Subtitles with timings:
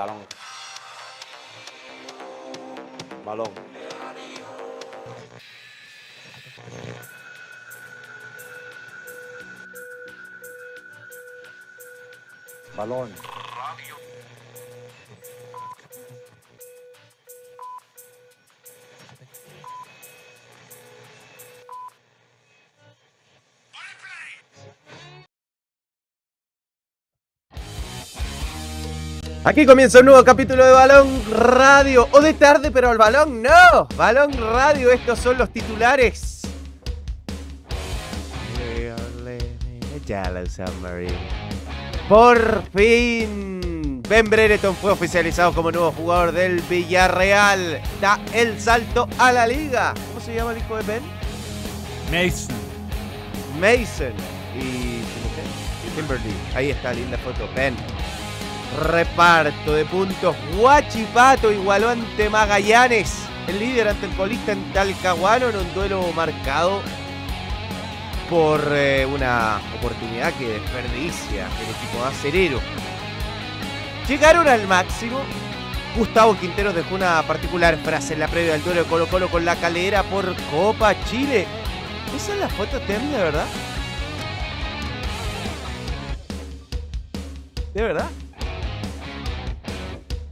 [0.00, 0.26] Balón.
[3.22, 3.52] Balón.
[12.74, 13.39] Balón.
[29.50, 32.06] Aquí comienza un nuevo capítulo de Balón Radio.
[32.12, 33.88] O de tarde, pero al balón no.
[33.96, 36.42] Balón Radio, estos son los titulares.
[42.08, 47.82] Por fin, Ben Brereton fue oficializado como nuevo jugador del Villarreal.
[48.00, 49.94] Da el salto a la liga.
[50.10, 51.02] ¿Cómo se llama el hijo de Ben?
[52.12, 52.54] Mason.
[53.58, 54.12] Mason.
[54.56, 55.02] Y
[55.96, 56.36] Kimberly.
[56.54, 57.48] Ahí está, linda foto.
[57.56, 57.74] Ben.
[58.78, 60.36] Reparto de puntos.
[60.56, 63.26] Guachipato igualó ante Magallanes.
[63.48, 66.80] El líder ante el colista en Talcahuano en un duelo marcado
[68.28, 72.60] por eh, una oportunidad que desperdicia el equipo acerero.
[74.08, 75.20] Llegaron al máximo.
[75.96, 79.44] Gustavo Quinteros dejó una particular frase en la previa del duelo de Colo Colo con
[79.44, 81.46] la calera por Copa Chile.
[82.14, 83.46] ¿Esa es la foto de verdad?
[87.74, 88.10] ¿De verdad?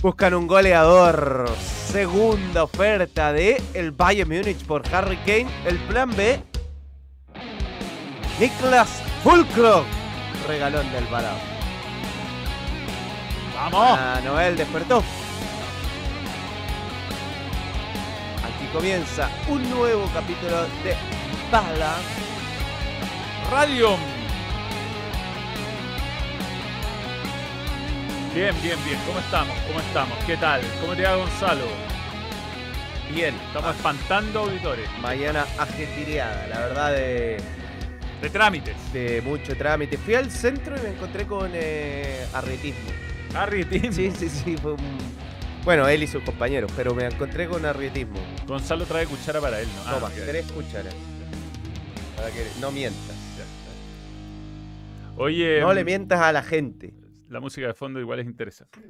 [0.00, 1.50] Buscan un goleador.
[1.91, 5.48] Segunda oferta de el Bayern Múnich por Harry Kane.
[5.66, 6.41] El plan B.
[8.38, 9.84] Niklas Fulcro.
[10.46, 11.36] Regalón del balón.
[13.56, 13.98] ¡Vamos!
[13.98, 15.02] Ah, Noel despertó.
[18.44, 20.94] Aquí comienza un nuevo capítulo de
[21.50, 21.96] Bala.
[23.50, 24.17] Radio.
[28.34, 28.98] Bien, bien, bien.
[29.06, 29.56] ¿Cómo estamos?
[29.66, 30.18] ¿Cómo estamos?
[30.24, 30.60] ¿Qué tal?
[30.80, 31.64] ¿Cómo te va Gonzalo?
[33.12, 34.88] Bien, Estamos espantando auditores.
[35.00, 37.38] mañana ajetreada, la verdad de,
[38.20, 38.76] De trámites.
[38.92, 39.97] de mucho trámite.
[39.97, 42.91] Fui al centro y me encontré con eh, arrietismo.
[43.34, 43.92] Arrietismo.
[43.92, 44.98] Sí, sí, sí, fue un...
[45.64, 48.19] Bueno, él y sus compañeros, pero me encontré con arrietismo.
[48.47, 49.82] Gonzalo trae cuchara para él, ¿no?
[49.91, 50.14] Ah, Toma, ok.
[50.26, 50.94] tres cucharas.
[52.16, 53.16] Para que no mientas.
[55.16, 56.92] Oye, No le mientas a la gente.
[57.28, 58.81] La música de fondo igual es interesante.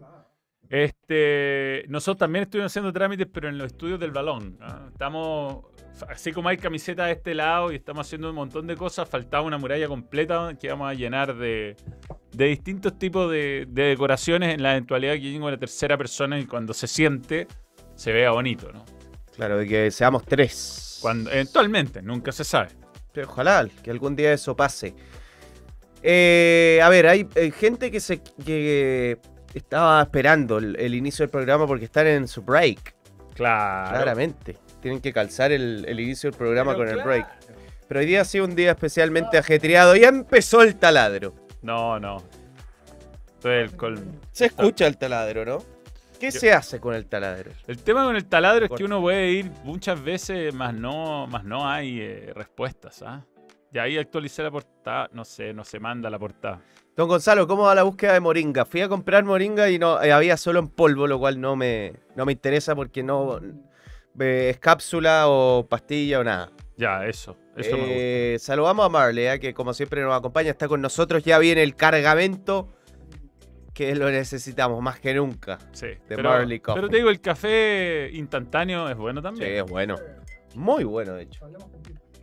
[0.69, 4.59] Este, nosotros también estuvimos haciendo trámites, pero en los estudios del balón.
[4.60, 4.88] ¿ah?
[4.93, 5.65] Estamos,
[6.09, 9.44] así como hay camisetas de este lado y estamos haciendo un montón de cosas, faltaba
[9.44, 11.76] una muralla completa que vamos a llenar de,
[12.32, 16.44] de distintos tipos de, de decoraciones en la eventualidad que llegue una tercera persona y
[16.44, 17.47] cuando se siente
[17.94, 18.84] se vea bonito, ¿no?
[19.34, 20.99] Claro, de que seamos tres.
[21.00, 22.70] Cuando, eventualmente, nunca se sabe.
[23.12, 24.94] Pero ojalá que algún día eso pase.
[26.03, 29.19] Eh, a ver, hay, gente que se que
[29.54, 32.94] estaba esperando el, el inicio del programa porque están en su break.
[33.34, 33.91] Claro.
[33.91, 34.56] Claramente.
[34.81, 37.26] Tienen que calzar el, el inicio del programa Pero con el break.
[37.88, 39.97] Pero hoy día ha sido un día especialmente ajetreado.
[39.97, 41.34] Ya empezó el taladro.
[41.62, 42.22] No, no.
[43.44, 45.58] El col- Se escucha el taladro, ¿no?
[46.19, 47.53] ¿Qué Yo- se hace con el taladro?
[47.66, 51.44] El tema con el taladro es que uno puede ir muchas veces, más no, más
[51.44, 53.25] no hay eh, respuestas, ¿ah?
[53.72, 56.60] Y ahí actualicé la portada, no sé, no se manda la portada.
[56.96, 58.64] Don Gonzalo, ¿cómo va la búsqueda de moringa?
[58.64, 61.92] Fui a comprar moringa y no eh, había solo en polvo, lo cual no me,
[62.16, 63.38] no me interesa porque no
[64.20, 66.50] eh, es cápsula o pastilla o nada.
[66.76, 67.94] Ya, eso, eso me gusta.
[67.96, 71.22] Eh, saludamos a Marley, eh, que como siempre nos acompaña, está con nosotros.
[71.24, 72.68] Ya viene el cargamento
[73.74, 75.58] que lo necesitamos más que nunca.
[75.72, 75.86] Sí.
[75.88, 76.80] de Pero, Marley Coffee.
[76.80, 79.52] pero te digo, el café instantáneo es bueno Sí, también.
[79.56, 79.96] es bueno.
[80.54, 81.46] Muy bueno, de hecho.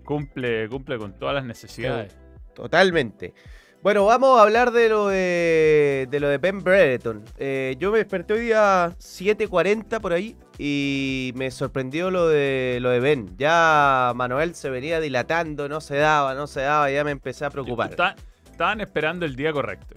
[0.05, 2.15] Cumple, cumple con todas las necesidades.
[2.53, 3.33] Totalmente.
[3.81, 7.23] Bueno, vamos a hablar de lo de, de lo de Ben Brereton.
[7.37, 12.89] Eh, yo me desperté hoy día 7.40 por ahí y me sorprendió lo de lo
[12.89, 13.35] de Ben.
[13.37, 17.51] Ya Manuel se venía dilatando, no se daba, no se daba, ya me empecé a
[17.51, 17.91] preocupar.
[17.91, 18.15] Está-
[18.49, 19.93] estaban esperando el día correcto.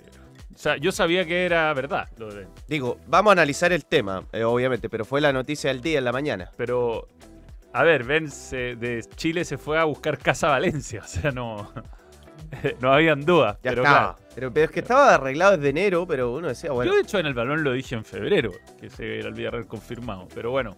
[0.55, 4.25] O sea, yo sabía que era verdad lo de Digo, vamos a analizar el tema,
[4.33, 6.51] eh, obviamente, pero fue la noticia del día en la mañana.
[6.57, 7.07] Pero,
[7.79, 11.01] a ver, Ben se- de Chile se fue a buscar Casa Valencia.
[11.05, 11.71] O sea, no,
[12.81, 13.57] no habían dudas.
[13.63, 14.15] Ya pero estaba.
[14.17, 14.29] claro.
[14.35, 17.19] Pero, pero es que estaba arreglado desde enero, pero uno decía, bueno, Yo, de hecho,
[17.19, 20.29] en el balón lo dije en febrero, que se era el Villarreal confirmado.
[20.35, 20.77] Pero bueno,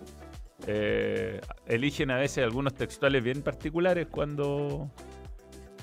[0.66, 4.90] eh, eligen a veces algunos textuales bien particulares cuando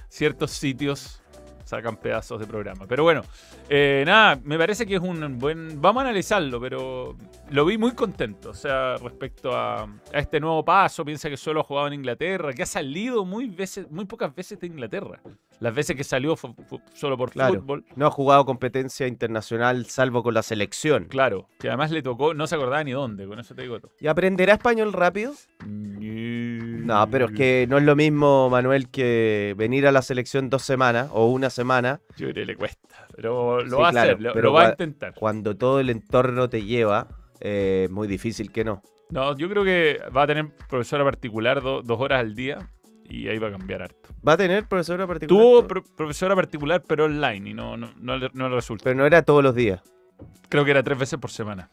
[0.09, 1.21] ciertos sitios
[1.67, 2.85] sacan pedazos de programa.
[2.87, 3.21] Pero bueno,
[3.69, 5.81] eh, nada, me parece que es un buen...
[5.81, 7.15] Vamos a analizarlo, pero
[7.51, 8.49] lo vi muy contento.
[8.51, 9.87] O sea, respecto a, a
[10.19, 13.89] este nuevo paso, piensa que solo ha jugado en Inglaterra, que ha salido muy, veces,
[13.91, 15.19] muy pocas veces de Inglaterra.
[15.59, 17.55] Las veces que salió fue, fue solo por Claro.
[17.61, 17.83] fútbol.
[17.95, 21.05] No ha jugado competencia internacional salvo con la selección.
[21.05, 23.91] Claro, que además le tocó, no se acordaba ni dónde, con eso te digo todo.
[23.99, 25.33] ¿Y aprenderá español rápido?
[25.65, 30.61] No, pero es que no es lo mismo, Manuel, que venir a la selección dos
[30.61, 31.56] semanas o una semana
[32.17, 34.67] Yo creo que le cuesta, pero lo Sí, va a hacer, lo, pero lo va
[34.67, 35.13] a intentar.
[35.15, 37.07] cuando todo el entorno te lleva.
[37.39, 38.81] eh, muy difícil que no.
[39.11, 42.71] No, yo creo que va a tener profesora particular do- dos horas al día
[43.07, 44.09] y ahí va a cambiar harto.
[44.27, 45.41] ¿Va a tener profesora particular?
[45.43, 48.83] Tuvo pro- profesora particular, pero online y no, no, no, le- no le resulta.
[48.85, 49.81] Pero no era todos los días.
[50.49, 51.69] Creo que era tres veces por semana.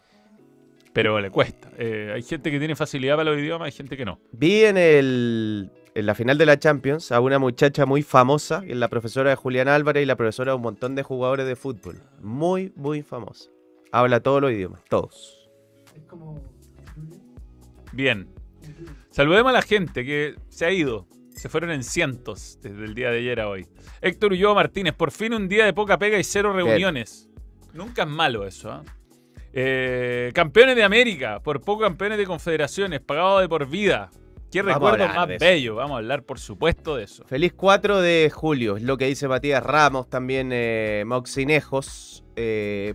[0.93, 1.71] Pero le cuesta.
[1.79, 4.21] Eh, hay gente que tiene facilidad para los idiomas, hay gente que no.
[4.33, 8.73] Vi en, el, en la final de la Champions a una muchacha muy famosa, que
[8.73, 11.55] es la profesora de Julián Álvarez y la profesora de un montón de jugadores de
[11.55, 12.03] fútbol.
[12.21, 13.51] Muy, muy famosa.
[13.93, 15.49] Habla todos los idiomas, todos.
[17.93, 18.29] Bien.
[19.11, 21.07] Saludemos a la gente que se ha ido.
[21.31, 23.67] Se fueron en cientos desde el día de ayer a hoy.
[24.01, 27.29] Héctor Ulloa Martínez, por fin un día de poca pega y cero reuniones.
[27.73, 28.85] Nunca es malo eso, ¿ah?
[29.53, 34.11] Eh, campeones de América, por poco campeones de confederaciones, pagado de por vida.
[34.55, 35.75] Qué recuerdo más bello.
[35.75, 37.25] Vamos a hablar, por supuesto, de eso.
[37.25, 42.25] Feliz 4 de julio, es lo que dice Matías Ramos, también eh, Moxinejos.
[42.37, 42.95] Eh,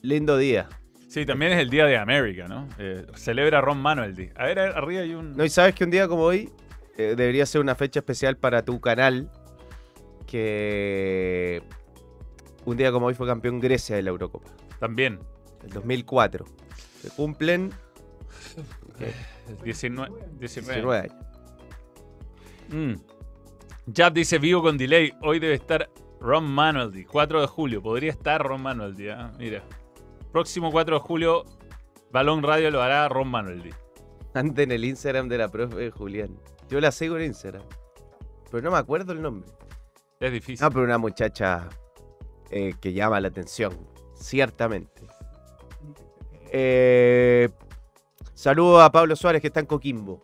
[0.00, 0.68] lindo día.
[1.08, 2.68] Sí, también es el día de América, ¿no?
[2.78, 4.30] Eh, celebra Ron Manuel Día.
[4.36, 5.36] A ver, arriba hay un.
[5.36, 6.52] No, y sabes que un día como hoy
[6.96, 9.32] eh, debería ser una fecha especial para tu canal.
[10.24, 11.64] Que
[12.64, 14.50] un día como hoy fue campeón Grecia de la Eurocopa.
[14.78, 15.18] También.
[15.64, 16.44] El 2004.
[17.02, 17.72] Se cumplen
[18.98, 19.62] 19.
[19.62, 20.10] 19.
[20.38, 21.16] 19 años.
[22.68, 22.94] Mm.
[23.94, 25.12] Jab dice vivo con delay.
[25.22, 25.90] Hoy debe estar
[26.20, 27.82] Ron Manuel 4 de julio.
[27.82, 29.62] Podría estar Ron Manuel ah, Mira.
[30.32, 31.44] Próximo 4 de julio,
[32.12, 33.74] Balón Radio lo hará Ron Manuel
[34.34, 36.38] Anda en el Instagram de la profe Julián.
[36.68, 37.62] Yo la sigo en Instagram.
[38.50, 39.50] Pero no me acuerdo el nombre.
[40.20, 40.62] Es difícil.
[40.62, 41.68] No, pero una muchacha
[42.50, 43.72] eh, que llama la atención.
[44.14, 45.02] Ciertamente.
[46.50, 47.48] Eh,
[48.38, 50.22] saludo a Pablo Suárez que está en Coquimbo.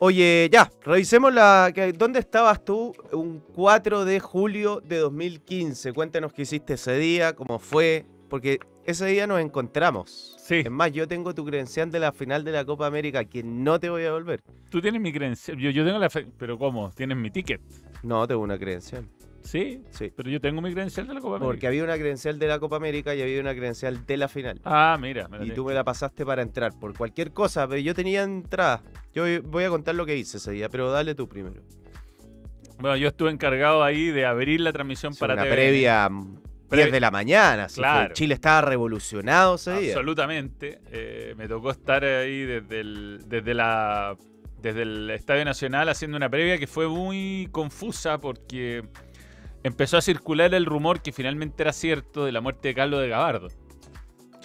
[0.00, 1.72] Oye, ya, revisemos la.
[1.96, 5.92] ¿Dónde estabas tú un 4 de julio de 2015?
[5.92, 8.04] Cuéntanos qué hiciste ese día, cómo fue.
[8.28, 10.34] Porque ese día nos encontramos.
[10.38, 10.56] Sí.
[10.64, 13.78] Es más, yo tengo tu credencial de la final de la Copa América que no
[13.78, 14.40] te voy a devolver.
[14.70, 15.56] Tú tienes mi credencial.
[15.58, 16.10] Yo, yo tengo la.
[16.10, 16.90] fe- Pero ¿cómo?
[16.90, 17.60] Tienes mi ticket.
[18.02, 19.06] No, tengo una credencial.
[19.42, 19.82] Sí.
[19.90, 20.12] Sí.
[20.16, 21.68] Pero yo tengo mi credencial de la Copa Porque América.
[21.68, 24.60] había una credencial de la Copa América y había una credencial de la final.
[24.64, 25.28] Ah, mira.
[25.28, 28.82] me Y tú me la pasaste para entrar por cualquier cosa, pero yo tenía entrada.
[29.14, 31.62] Yo voy a contar lo que hice ese día, pero dale tú primero.
[32.78, 36.36] Bueno, yo estuve encargado ahí de abrir la transmisión Sí, para una previa mm,
[36.68, 37.66] Previa- 10 de la mañana.
[37.72, 38.14] Claro.
[38.14, 39.90] Chile estaba revolucionado ese día.
[39.92, 40.80] Absolutamente.
[40.90, 44.16] Eh, me tocó estar ahí desde el, desde la
[44.60, 48.84] desde el Estadio Nacional haciendo una previa que fue muy confusa porque
[49.62, 53.08] empezó a circular el rumor que finalmente era cierto de la muerte de Carlos de
[53.08, 53.48] Gabardo.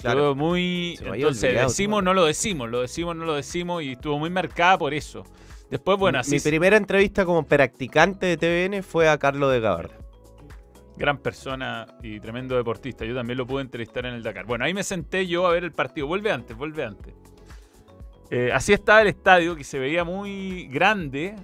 [0.01, 0.31] Claro.
[0.31, 0.97] Estuvo muy.
[1.01, 4.77] Entonces, olvidado decimos, no lo decimos, lo decimos, no lo decimos, y estuvo muy marcada
[4.77, 5.23] por eso.
[5.71, 9.97] Después, bueno, así Mi primera entrevista como practicante de TVN fue a Carlos de Gabarra.
[10.95, 13.05] gran persona y tremendo deportista.
[13.05, 14.45] Yo también lo pude entrevistar en el Dakar.
[14.45, 16.07] Bueno, ahí me senté yo a ver el partido.
[16.07, 17.13] Vuelve antes, vuelve antes.
[18.29, 21.35] Eh, así estaba el estadio, que se veía muy grande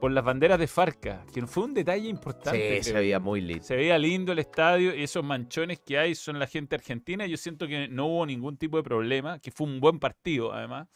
[0.00, 2.82] por las banderas de Farca, que fue un detalle importante.
[2.82, 3.62] Sí, se veía muy lindo.
[3.62, 7.26] Se veía lindo el estadio y esos manchones que hay son la gente argentina.
[7.26, 10.88] Yo siento que no hubo ningún tipo de problema, que fue un buen partido además.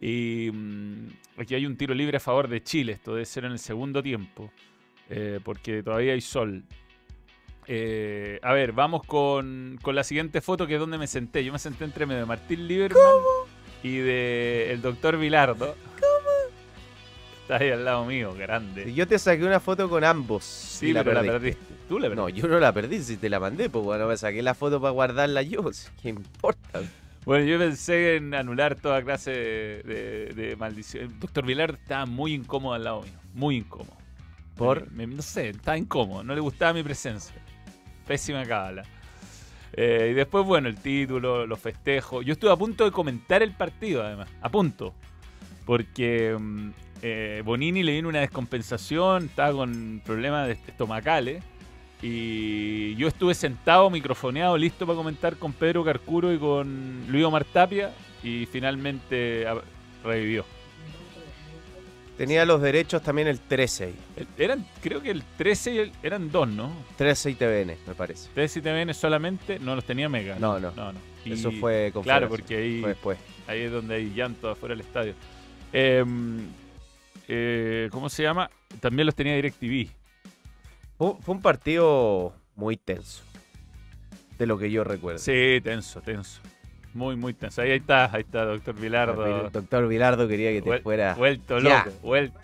[0.00, 1.06] Y mm,
[1.38, 4.02] aquí hay un tiro libre a favor de Chile, esto debe ser en el segundo
[4.02, 4.52] tiempo,
[5.08, 6.64] eh, porque todavía hay sol.
[7.66, 11.42] Eh, a ver, vamos con, con la siguiente foto que es donde me senté.
[11.42, 13.00] Yo me senté entre medio de Martín Lieberman
[13.82, 15.74] y de el doctor Vilardo.
[15.98, 16.15] ¿Cómo?
[17.46, 18.92] Está ahí al lado mío, grande.
[18.92, 20.42] Yo te saqué una foto con ambos.
[20.44, 21.74] Sí, la pero la perdiste.
[21.88, 22.40] Tú la No, perdiste.
[22.42, 24.90] yo no la perdí, si te la mandé, pues bueno, me saqué la foto para
[24.90, 25.72] guardarla yo.
[25.72, 26.80] si, ¿Qué importa?
[27.24, 31.04] Bueno, yo pensé en anular toda clase de, de- de maldición.
[31.04, 33.12] El doctor Vilar estaba muy incómodo al lado mío.
[33.34, 33.96] Muy incómodo.
[34.56, 34.90] ¿Por?
[34.92, 36.24] Me- no sé, estaba incómodo.
[36.24, 37.34] No le gustaba mi presencia.
[38.06, 38.82] Pésima cábala.
[39.72, 42.24] Eh, y después, bueno, el título, los festejos.
[42.24, 44.28] Yo estuve a punto de comentar el partido, además.
[44.40, 44.94] A punto.
[45.64, 46.70] Porque mm,
[47.02, 51.42] eh, Bonini le vino una descompensación, estaba con problemas estomacales.
[52.02, 57.44] Y yo estuve sentado, microfoneado, listo para comentar con Pedro Carcuro y con Luis Omar
[57.44, 57.90] Tapia.
[58.22, 59.56] Y finalmente ah,
[60.04, 60.44] revivió.
[62.18, 63.94] Tenía los derechos también el 13 ahí.
[64.16, 66.72] El- Eran, creo que el 13 y el- eran dos, ¿no?
[66.96, 68.30] 13 y TVN, me parece.
[68.34, 70.36] 13 y TVN solamente, no los tenía Mega.
[70.38, 70.72] No, no.
[70.72, 70.98] no, no.
[71.26, 73.18] Y- Eso fue Claro, porque ahí, Fue después.
[73.46, 75.12] ahí es donde hay llanto afuera del estadio.
[75.74, 76.38] Em,
[77.28, 78.50] eh, ¿Cómo se llama?
[78.80, 79.90] También los tenía DirecTV.
[80.98, 83.22] Fue, fue un partido muy tenso.
[84.38, 85.18] De lo que yo recuerdo.
[85.18, 86.40] Sí, tenso, tenso.
[86.94, 87.62] Muy, muy tenso.
[87.62, 89.46] Ahí, ahí está, ahí está, doctor Vilardo.
[89.46, 91.14] El doctor Vilardo quería que te Vuel- fuera.
[91.14, 91.84] Vuelto Ya.
[91.84, 92.38] loco, vuelto.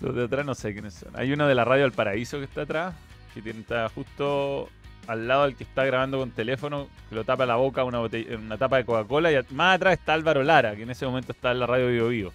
[0.00, 1.10] Los de atrás no sé quiénes son.
[1.14, 2.94] Hay uno de la radio del paraíso que está atrás,
[3.32, 4.68] que tiene, está justo
[5.06, 8.36] al lado del que está grabando con teléfono, que lo tapa la boca una, botella-
[8.36, 11.52] una tapa de Coca-Cola, y más atrás está Álvaro Lara, que en ese momento está
[11.52, 12.32] en la radio Vivo Vivo.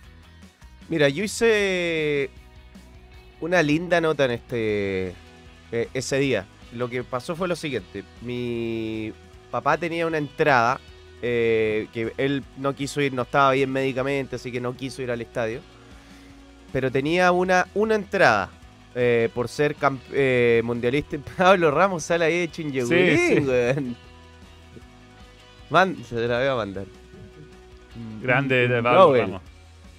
[0.91, 2.29] Mira, yo hice
[3.39, 5.13] una linda nota en este
[5.71, 6.45] eh, ese día.
[6.73, 8.03] Lo que pasó fue lo siguiente.
[8.21, 9.13] Mi
[9.51, 10.81] papá tenía una entrada
[11.21, 15.11] eh, que él no quiso ir, no estaba bien médicamente, así que no quiso ir
[15.11, 15.61] al estadio.
[16.73, 18.49] Pero tenía una, una entrada
[18.93, 19.77] eh, por ser
[20.11, 21.17] eh, mundialista.
[21.37, 23.39] Pablo Ramos sale ahí hecho un yogurine, sí.
[23.47, 23.95] weón.
[25.69, 26.85] Man- se la voy a mandar.
[28.21, 29.15] Grande de Un Pablo.
[29.15, 29.41] Ramos.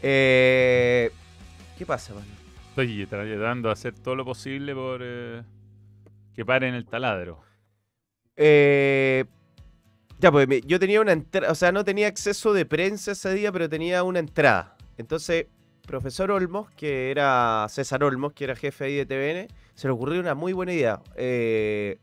[0.03, 1.11] Eh,
[1.79, 2.25] ¿Qué pasa, man?
[2.71, 5.43] Estoy tratando de hacer todo lo posible por eh,
[6.35, 7.41] que paren el taladro.
[8.37, 9.25] Eh,
[10.19, 13.53] ya, pues yo tenía una entrada, o sea, no tenía acceso de prensa ese día,
[13.53, 14.77] pero tenía una entrada.
[14.97, 15.47] Entonces,
[15.87, 20.21] profesor Olmos, que era César Olmos, que era jefe ahí de TVN, se le ocurrió
[20.21, 21.01] una muy buena idea.
[21.17, 21.99] Eh,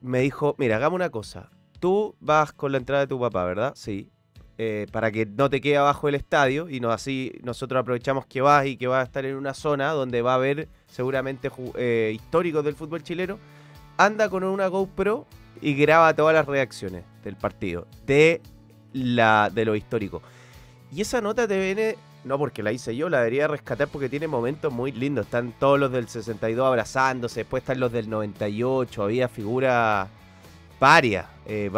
[0.00, 1.50] me dijo, mira, hagamos una cosa.
[1.80, 3.72] Tú vas con la entrada de tu papá, ¿verdad?
[3.76, 4.10] Sí.
[4.58, 8.40] Eh, para que no te quede abajo el estadio y no, así nosotros aprovechamos que
[8.40, 12.12] vas y que vas a estar en una zona donde va a haber seguramente eh,
[12.14, 13.38] históricos del fútbol chileno.
[13.98, 15.26] Anda con una GoPro
[15.60, 18.40] y graba todas las reacciones del partido, de,
[18.94, 20.22] la, de lo histórico.
[20.90, 24.26] Y esa nota te viene, no porque la hice yo, la debería rescatar porque tiene
[24.26, 25.26] momentos muy lindos.
[25.26, 30.08] Están todos los del 62 abrazándose, después están los del 98, había figuras
[30.78, 31.70] varias, eh,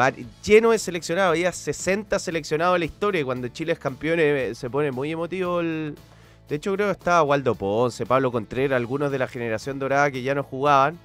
[0.44, 4.54] lleno de seleccionados, había 60 seleccionados en la historia y cuando Chile es campeón eh,
[4.54, 5.96] se pone muy emotivo el...
[6.48, 10.22] De hecho creo que estaba Waldo Ponce, Pablo Contreras, algunos de la generación dorada que
[10.22, 10.98] ya no jugaban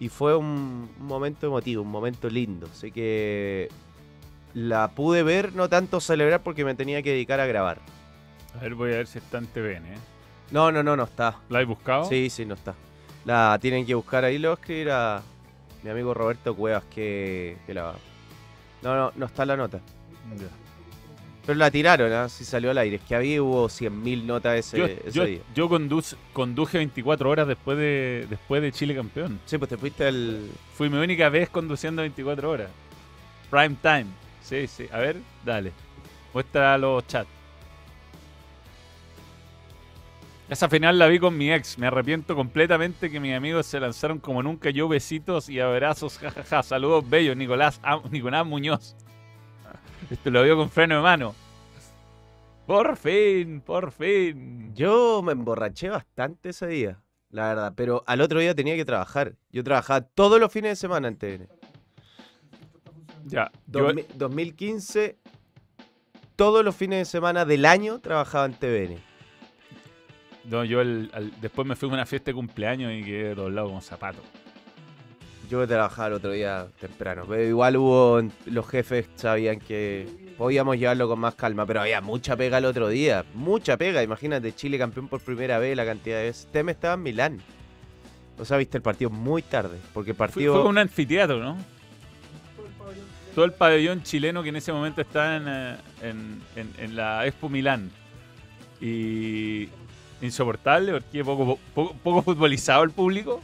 [0.00, 3.68] y fue un, un momento emotivo, un momento lindo, así que
[4.54, 7.78] la pude ver, no tanto celebrar porque me tenía que dedicar a grabar.
[8.56, 9.86] A ver, voy a ver si está en TVN.
[9.86, 9.98] ¿eh?
[10.50, 11.36] No, no, no, no está.
[11.48, 12.04] ¿La he buscado?
[12.04, 12.74] Sí, sí, no está.
[13.24, 15.22] La tienen que buscar ahí, lo voy a escribir a
[15.82, 17.94] mi amigo Roberto Cuevas que, que la...
[18.82, 19.78] No, no, no está la nota.
[20.36, 20.46] Ya.
[21.44, 22.28] Pero la tiraron, ¿ah?
[22.28, 22.96] Sí salió al aire.
[22.96, 25.40] Es que había hubo 100.000 notas ese, Yo, ese yo, día.
[25.54, 29.40] yo conduz- conduje 24 horas después de, después de Chile campeón.
[29.46, 30.48] Sí, pues te fuiste al...
[30.74, 32.70] Fui mi única vez conduciendo 24 horas.
[33.50, 34.06] Prime time.
[34.40, 34.86] Sí, sí.
[34.92, 35.72] A ver, dale.
[36.32, 37.28] Muestra los chats.
[40.52, 41.78] Esa final la vi con mi ex.
[41.78, 44.68] Me arrepiento completamente que mis amigos se lanzaron como nunca.
[44.68, 46.18] Yo besitos y abrazos.
[46.18, 46.62] jajaja.
[46.62, 47.80] Saludos bellos, Nicolás,
[48.10, 48.94] Nicolás Muñoz.
[50.10, 51.34] Esto lo veo con freno de mano.
[52.66, 54.74] Por fin, por fin.
[54.74, 57.72] Yo me emborraché bastante ese día, la verdad.
[57.74, 59.32] Pero al otro día tenía que trabajar.
[59.52, 61.48] Yo trabajaba todos los fines de semana en TVN.
[63.24, 63.50] Ya.
[63.68, 65.16] yo- 2000 2015,
[66.36, 69.11] todos los fines de semana del año trabajaba en TVN.
[70.44, 73.68] No, yo el- al- después me fui a una fiesta de cumpleaños y quedé doblado
[73.68, 74.20] como zapato.
[75.50, 80.06] Yo trabajaba el otro día temprano, pero igual hubo, los jefes sabían que
[80.38, 84.54] podíamos llevarlo con más calma, pero había mucha pega el otro día, mucha pega, imagínate,
[84.54, 86.48] Chile campeón por primera vez, la cantidad de veces.
[86.50, 87.40] Teme estaba en Milán.
[88.38, 90.54] O sea, viste el partido muy tarde, porque el Fue, partido...
[90.54, 91.58] fue un anfiteatro, ¿no?
[93.34, 97.26] Todo el pabellón chileno que en ese momento está en, eh, en- en- en la
[97.26, 97.90] Expo Milán.
[98.80, 99.66] Y
[100.22, 103.40] insoportable porque poco, poco, poco futbolizado el público.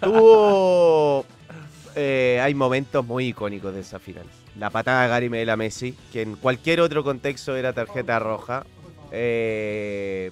[0.00, 1.24] Tuvo...
[1.96, 4.26] eh, hay momentos muy icónicos de esa final.
[4.58, 8.64] La patada de Gary Medel a Messi, que en cualquier otro contexto era tarjeta roja.
[9.10, 10.30] Eh,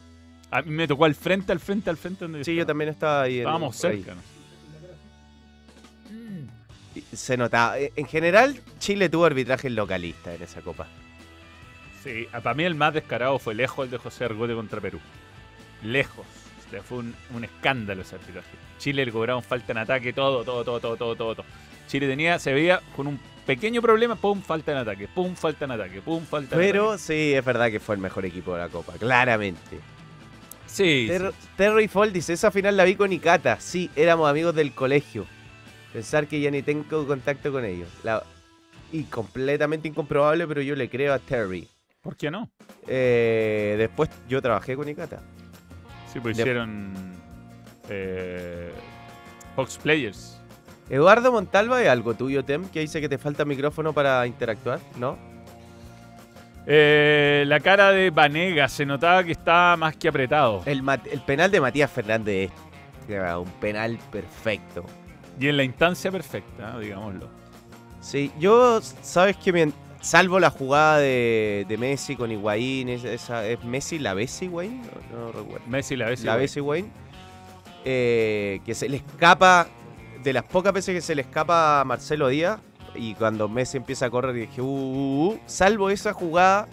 [0.51, 2.25] a mí me tocó al frente, al frente, al frente.
[2.25, 3.39] Donde sí, yo también estaba ahí.
[3.39, 4.15] Estábamos cerca.
[7.13, 7.79] Se notaba.
[7.79, 10.87] Eh, En general, Chile tuvo arbitraje localista en esa copa.
[12.03, 14.99] Sí, para mí el más descarado fue lejos el de José Argote contra Perú.
[15.83, 16.27] Lejos.
[16.67, 18.49] O sea, fue un, un escándalo ese arbitraje.
[18.79, 21.35] Chile le cobraron falta en ataque, todo, todo, todo, todo, todo, todo.
[21.37, 21.47] todo.
[21.87, 25.73] Chile tenía, se veía con un pequeño problema, pum, falta en ataque, pum, falta en
[25.73, 27.03] ataque, pum, falta en Pero ataque.
[27.03, 29.79] sí, es verdad que fue el mejor equipo de la copa, claramente.
[30.67, 31.49] Sí, Ter- sí.
[31.57, 33.61] Terry Fall dice, esa final la vi con Ikata.
[33.61, 35.27] Sí, éramos amigos del colegio.
[35.93, 37.89] Pensar que ya ni tengo contacto con ellos.
[38.03, 38.23] La-
[38.91, 41.69] Y completamente incomprobable, pero yo le creo a Terry.
[42.03, 42.51] ¿Por qué no?
[42.89, 45.21] Eh, después yo trabajé con Ikata.
[46.13, 46.93] Sí, pues De- hicieron
[47.89, 48.73] eh,
[49.55, 50.41] Fox Players.
[50.91, 52.69] Eduardo Montalva, ¿es algo tuyo, Tem?
[52.69, 55.17] Que dice que te falta micrófono para interactuar, ¿no?
[56.67, 60.63] Eh, la cara de Vanega se notaba que estaba más que apretado.
[60.67, 60.83] El,
[61.25, 62.51] penal de Matías Fernández
[63.09, 64.85] es un penal perfecto.
[65.39, 67.29] Y en la instancia perfecta, digámoslo.
[68.01, 69.53] Sí, yo, sabes que
[70.03, 74.83] salvo la jugada de, de Messi con Higuaín, es- esa, ¿es Messi la Bessi Higuaín?
[75.11, 75.67] No, no recuerdo.
[75.69, 76.91] Messi la vez la Higuaín,
[77.85, 79.67] eh, que se le escapa,
[80.23, 82.61] de las pocas veces que se le escapa a Marcelo Díaz,
[82.95, 86.69] y cuando Messi empieza a correr dije, uh, uh, uh", salvo esa jugada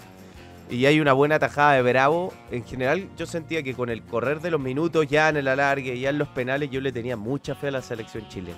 [0.69, 4.39] y hay una buena tajada de Bravo, en general yo sentía que con el correr
[4.41, 7.55] de los minutos, ya en el alargue, ya en los penales, yo le tenía mucha
[7.55, 8.57] fe a la selección chilena.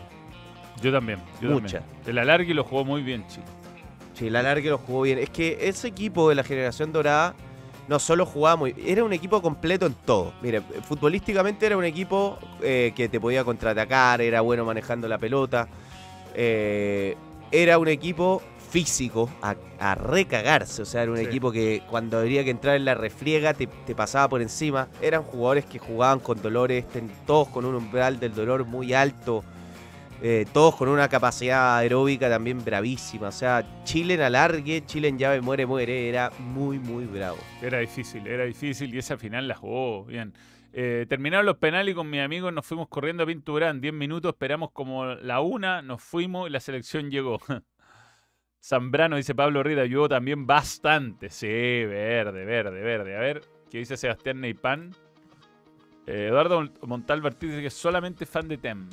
[0.81, 1.19] Yo también.
[1.39, 1.79] Yo Mucha.
[1.81, 2.01] También.
[2.07, 3.45] El alargue lo jugó muy bien, Chile.
[4.13, 5.17] Sí, el alargue lo jugó bien.
[5.19, 7.33] Es que ese equipo de la generación dorada
[7.87, 8.75] no solo jugaba muy.
[8.85, 10.33] Era un equipo completo en todo.
[10.41, 15.67] Mire, futbolísticamente era un equipo eh, que te podía contraatacar, era bueno manejando la pelota.
[16.35, 17.15] eh,
[17.51, 20.81] era un equipo físico a, a recagarse.
[20.81, 21.25] O sea, era un Sí.
[21.25, 24.87] equipo que cuando habría que entrar en la refriega te, te pasaba por encima.
[25.01, 26.85] Eran jugadores que jugaban con dolores,
[27.27, 29.43] todos con un umbral del dolor muy alto.
[30.23, 33.29] Eh, todos con una capacidad aeróbica también bravísima.
[33.29, 36.07] O sea, Chile en alargue, Chile en llave muere, muere.
[36.07, 37.39] Era muy, muy bravo.
[37.61, 40.33] Era difícil, era difícil y esa final la jugó bien.
[40.73, 43.81] Eh, terminaron los penales y con mis amigos nos fuimos corriendo a Pinturán.
[43.81, 47.39] 10 minutos, esperamos como la una, nos fuimos y la selección llegó.
[48.63, 51.29] Zambrano, dice Pablo Rita, ayudó también bastante.
[51.29, 53.17] Sí, verde, verde, verde.
[53.17, 54.91] A ver, ¿qué dice Sebastián Neipan?
[56.05, 58.87] Eh, Eduardo Montalvo Ortiz dice que solamente fan de Tem.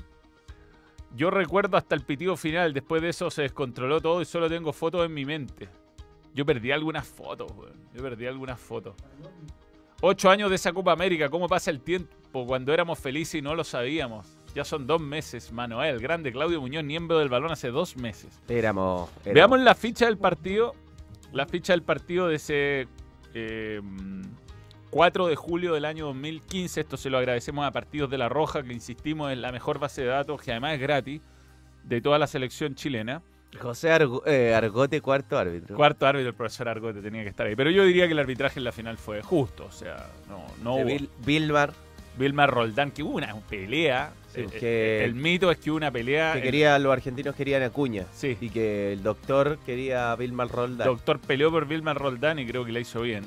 [1.16, 4.72] Yo recuerdo hasta el pitido final, después de eso se descontroló todo y solo tengo
[4.72, 5.68] fotos en mi mente.
[6.34, 7.72] Yo perdí algunas fotos, weón.
[7.94, 8.94] Yo perdí algunas fotos.
[10.00, 13.54] Ocho años de esa Copa América, ¿cómo pasa el tiempo cuando éramos felices y no
[13.54, 14.26] lo sabíamos?
[14.54, 15.98] Ya son dos meses, Manuel.
[15.98, 18.40] Grande Claudio Muñoz, miembro del balón hace dos meses.
[18.48, 19.10] Éramos.
[19.24, 20.74] éramos- Veamos la ficha del partido.
[21.32, 22.88] La ficha del partido de ese
[23.34, 23.80] eh,
[24.90, 26.80] 4 de julio del año 2015.
[26.80, 30.02] Esto se lo agradecemos a Partidos de la Roja, que insistimos en la mejor base
[30.02, 31.20] de datos, que además es gratis,
[31.84, 33.22] de toda la selección chilena.
[33.60, 35.74] José Argo- eh, Argote, cuarto árbitro.
[35.76, 37.56] Cuarto árbitro, el profesor Argote tenía que estar ahí.
[37.56, 39.64] Pero yo diría que el arbitraje en la final fue justo.
[39.66, 40.90] O sea, no, no De hubo.
[40.90, 41.72] Bil- Vilmar,
[42.18, 44.12] Vilmar Roldán, que hubo una pelea.
[44.34, 44.58] Sí, Eh, que-
[45.00, 46.32] eh, el mito es que hubo una pelea.
[46.32, 48.04] que el quería, los argentinos querían a Acuña.
[48.12, 48.36] Sí.
[48.38, 50.86] Y que el doctor quería a Vilmar Roldán.
[50.86, 53.24] doctor peleó por Vilmar Roldán y creo que la hizo bien.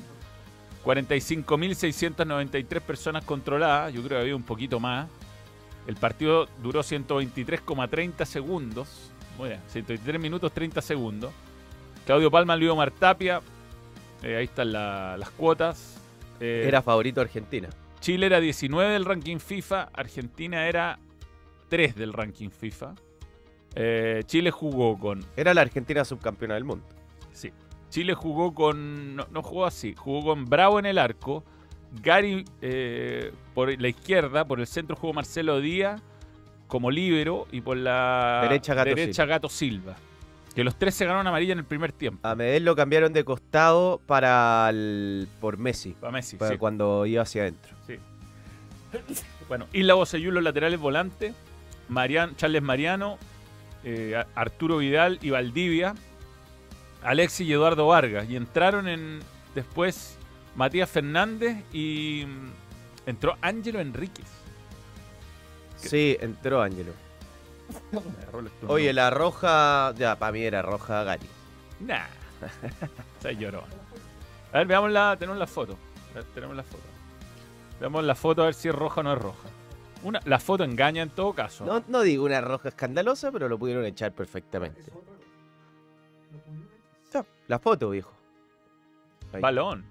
[0.86, 5.08] 45.693 personas controladas, yo creo que había un poquito más.
[5.88, 9.12] El partido duró 123,30 segundos.
[9.38, 11.32] Muy bien, 123 minutos 30 segundos.
[12.06, 13.42] Claudio Palma, Luis Omar Tapia.
[14.24, 15.98] eh, ahí están la- las cuotas.
[16.40, 17.70] Eh, Era favorito Argentina.
[18.02, 21.00] Chile era 19 del ranking FIFA, Argentina era
[21.70, 22.94] 3 del ranking FIFA.
[23.74, 25.26] Eh, Chile jugó con.
[25.36, 26.86] Era la Argentina subcampeona del mundo.
[27.32, 27.52] Sí.
[27.92, 29.16] Chile jugó con.
[29.16, 29.94] No, no jugó así.
[29.96, 31.44] Jugó con Bravo en el arco.
[32.02, 34.46] Gary eh, por la izquierda.
[34.46, 36.02] Por el centro jugó Marcelo Díaz
[36.68, 37.48] como líbero.
[37.52, 39.96] Y por la Derecha, Gato derecha Gato Silva.
[40.56, 42.28] Que los tres se ganaron amarilla en el primer tiempo.
[42.28, 45.92] A Medel lo cambiaron de costado para el, por Messi.
[45.92, 46.38] Para Messi.
[46.38, 46.58] para sí.
[46.58, 47.76] Cuando iba hacia adentro.
[47.86, 47.96] Sí.
[49.48, 51.34] Bueno, Isla Bosellú, los laterales volantes.
[51.90, 53.18] Marian, Charles Mariano,
[53.84, 55.94] eh, Arturo Vidal y Valdivia.
[57.04, 58.30] Alexis y Eduardo Vargas.
[58.30, 59.20] Y entraron en
[59.56, 60.18] después
[60.56, 64.28] Matías Fernández y mm, entró Ángelo Enríquez.
[65.78, 66.94] Sí, entró Ángelo.
[68.68, 69.94] Oye, la roja.
[69.96, 71.28] Ya, para mí era roja Gary.
[71.80, 72.06] Nah.
[73.22, 73.64] Se lloró.
[74.54, 75.16] A ver, veamos la.
[75.18, 75.78] Tenemos la foto.
[76.14, 76.84] Ver, Tenemos la foto.
[77.80, 79.50] Veamos la foto a ver si es roja o no es roja.
[80.04, 81.66] Una, la foto engaña en todo caso.
[81.66, 84.84] No, no digo una roja escandalosa, pero lo pudieron echar perfectamente.
[87.52, 88.14] La foto, viejo.
[89.34, 89.42] Ahí.
[89.42, 89.84] Balón.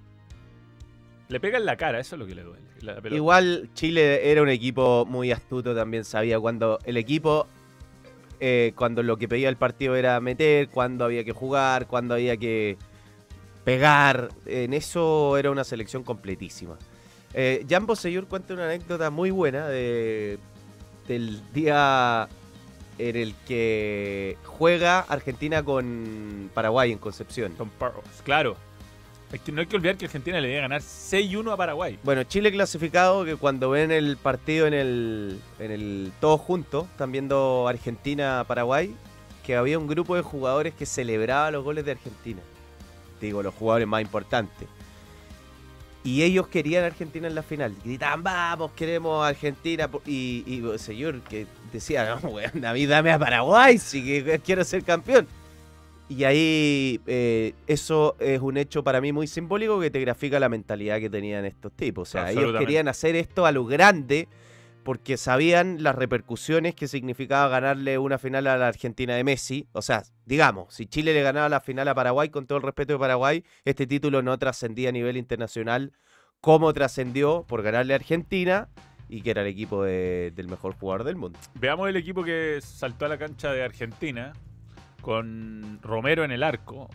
[1.28, 2.64] Le pega en la cara, eso es lo que le duele.
[2.80, 3.02] la.
[3.10, 7.46] Igual Chile era un equipo muy astuto, también sabía cuando el equipo,
[8.40, 12.38] eh, cuando lo que pedía el partido era meter, cuando había que jugar, cuando había
[12.38, 12.78] que
[13.62, 14.30] pegar.
[14.46, 16.78] En eso era una selección completísima.
[17.34, 20.38] Eh, Jan Bosellur cuenta una anécdota muy buena de,
[21.06, 22.26] del día
[23.08, 27.52] en el que juega Argentina con Paraguay en Concepción.
[27.54, 27.70] Con.
[28.24, 28.56] Claro.
[29.32, 31.98] Es que no hay que olvidar que Argentina le a ganar 6-1 a Paraguay.
[32.02, 37.12] Bueno, Chile clasificado, que cuando ven el partido en el, en el todos juntos, están
[37.12, 38.92] viendo Argentina-Paraguay,
[39.44, 42.40] que había un grupo de jugadores que celebraba los goles de Argentina.
[43.20, 44.68] Digo, los jugadores más importantes.
[46.02, 47.76] Y ellos querían a Argentina en la final.
[47.84, 49.88] Gritaban, vamos, queremos a Argentina.
[50.06, 51.46] y señor que
[51.78, 55.26] decía, no, weón, a mí dame a Paraguay, si que quiero ser campeón.
[56.08, 60.48] Y ahí eh, eso es un hecho para mí muy simbólico que te grafica la
[60.48, 62.08] mentalidad que tenían estos tipos.
[62.08, 64.26] O sea, ellos querían hacer esto a lo grande
[64.82, 69.68] porque sabían las repercusiones que significaba ganarle una final a la Argentina de Messi.
[69.70, 72.94] O sea, digamos, si Chile le ganaba la final a Paraguay, con todo el respeto
[72.94, 75.92] de Paraguay, este título no trascendía a nivel internacional
[76.40, 78.68] como trascendió por ganarle a Argentina
[79.12, 81.38] y que era el equipo de- del mejor jugador del mundo.
[81.54, 84.32] Veamos el equipo que saltó a la cancha de Argentina
[85.02, 86.88] con Romero en el arco,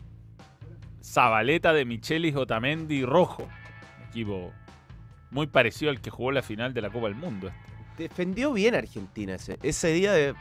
[1.04, 3.48] Zabaleta de Michelis, Otamendi y Rojo.
[4.10, 4.52] Equipo
[5.32, 7.52] muy parecido al que jugó la final de la Copa del Mundo.
[7.98, 10.34] Defendió bien Argentina ese, ese día, de-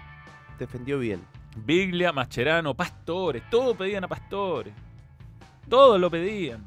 [0.59, 1.21] defendió bien.
[1.57, 4.73] Biglia, Mascherano, Pastores, todos pedían a Pastores.
[5.69, 6.65] Todos lo pedían.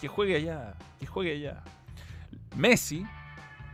[0.00, 1.62] Que juegue allá, que juegue allá.
[2.54, 3.04] Messi,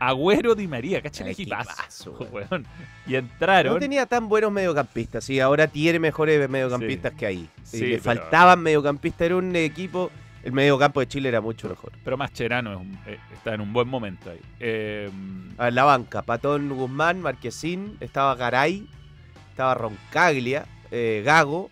[0.09, 1.27] Agüero Di María, ¿cachai?
[1.27, 2.65] el Equipazo, weón.
[3.07, 3.73] Y entraron.
[3.73, 7.49] No tenía tan buenos mediocampistas, sí, ahora tiene mejores mediocampistas que ahí.
[7.63, 10.11] Sí, le pero- faltaban mediocampistas, era un equipo,
[10.43, 11.91] el mediocampo de Chile era mucho mejor.
[12.03, 14.39] Pero Mascherano es un- eh, está en un buen momento ahí.
[14.59, 15.09] Eh,
[15.57, 18.87] A ver, la banca, Patón Guzmán, Marquesín, estaba Garay,
[19.51, 21.69] estaba Roncaglia, eh, Gago,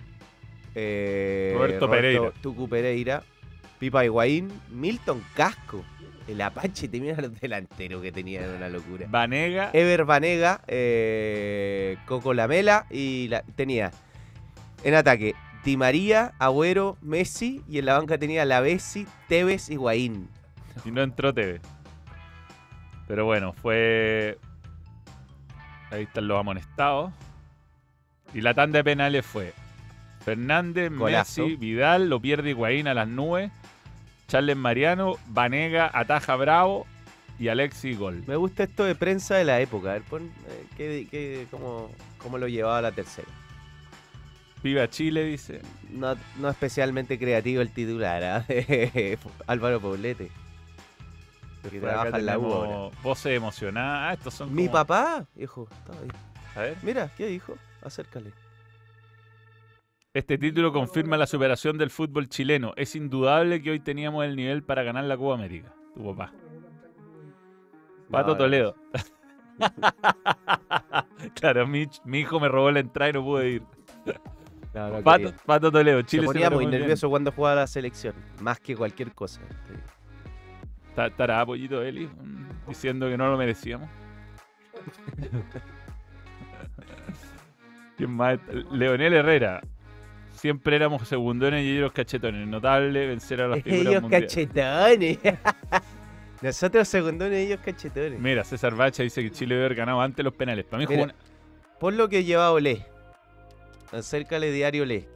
[0.76, 2.32] eh, Roberto Pereira.
[2.42, 3.24] Tucu Pereira,
[3.80, 5.84] Pipa Higuaín, Milton Casco.
[6.32, 9.06] El Apache, te mira los delanteros que tenía, era una locura.
[9.10, 13.92] Vanega, Ever Banega, eh, Coco Lamela y la- tenía
[14.84, 19.76] en ataque Di María, Agüero, Messi y en la banca tenía la Bessi, Tevez y
[19.76, 20.30] Guaín.
[20.86, 21.60] y no entró TV.
[23.08, 24.38] Pero bueno, fue.
[25.92, 27.12] Ahí están los amonestados.
[28.34, 29.54] Y la tanda de penales fue
[30.24, 31.44] Fernández, Golazo.
[31.44, 33.52] Messi, Vidal, lo pierde Higuaín a las nubes,
[34.32, 36.88] Charles Mariano, Vanega, Ataja Bravo
[37.38, 38.24] y Alexi Gol.
[38.28, 39.90] Me gusta esto de prensa de la época.
[39.90, 43.28] A ver, pon, eh, qué- qué- cómo, cómo lo llevaba la tercera.
[44.64, 45.60] Viva Chile, dice.
[45.90, 48.46] No, no especialmente creativo el titular, ¿ah?
[49.48, 50.32] Álvaro Poblete.
[51.70, 52.98] Que trabaja en la U ahora.
[53.04, 54.12] voces emocionadas.
[54.12, 55.68] Ah, estos son Mi como- papá, hijo.
[55.78, 56.08] estaba ahí.
[56.56, 56.78] A ver.
[56.84, 57.56] Mira, ¿qué dijo?
[57.84, 58.32] Acércale.
[60.14, 62.74] Este título confirma la superación del fútbol chileno.
[62.76, 65.74] Es indudable que hoy teníamos el nivel para ganar la Copa América.
[65.96, 66.34] Tu papá.
[68.10, 68.76] Pato No, Toledo.
[71.36, 73.64] claro, mi, mi hijo me robó la entrada y no pude ir.
[74.74, 75.02] no, no
[75.46, 76.82] Pato, Toledo, Chile se, ponía muy bien.
[76.82, 79.40] nervioso cuando jugaba la selección, más que cualquier cosa.
[80.94, 83.88] Ta- Estará pollito Eli mm, diciendo que no lo merecíamos.
[87.96, 88.40] ¿Quién más?
[88.72, 89.62] Leonel Herrera.
[90.42, 92.48] Siempre éramos segundones y ellos cachetones.
[92.48, 94.34] Notable vencer a las figuras Ellos mundiales.
[94.34, 95.20] cachetones.
[96.42, 98.20] Nosotros segundones, ellos cachetones.
[98.20, 100.66] Mira, César Bacha dice que Chile debe haber ganado antes los penales.
[100.66, 101.14] Para mí jugó Mira.
[101.14, 102.84] una- Por lo que lleva Olé.
[103.92, 105.08] Acércale diario Olé.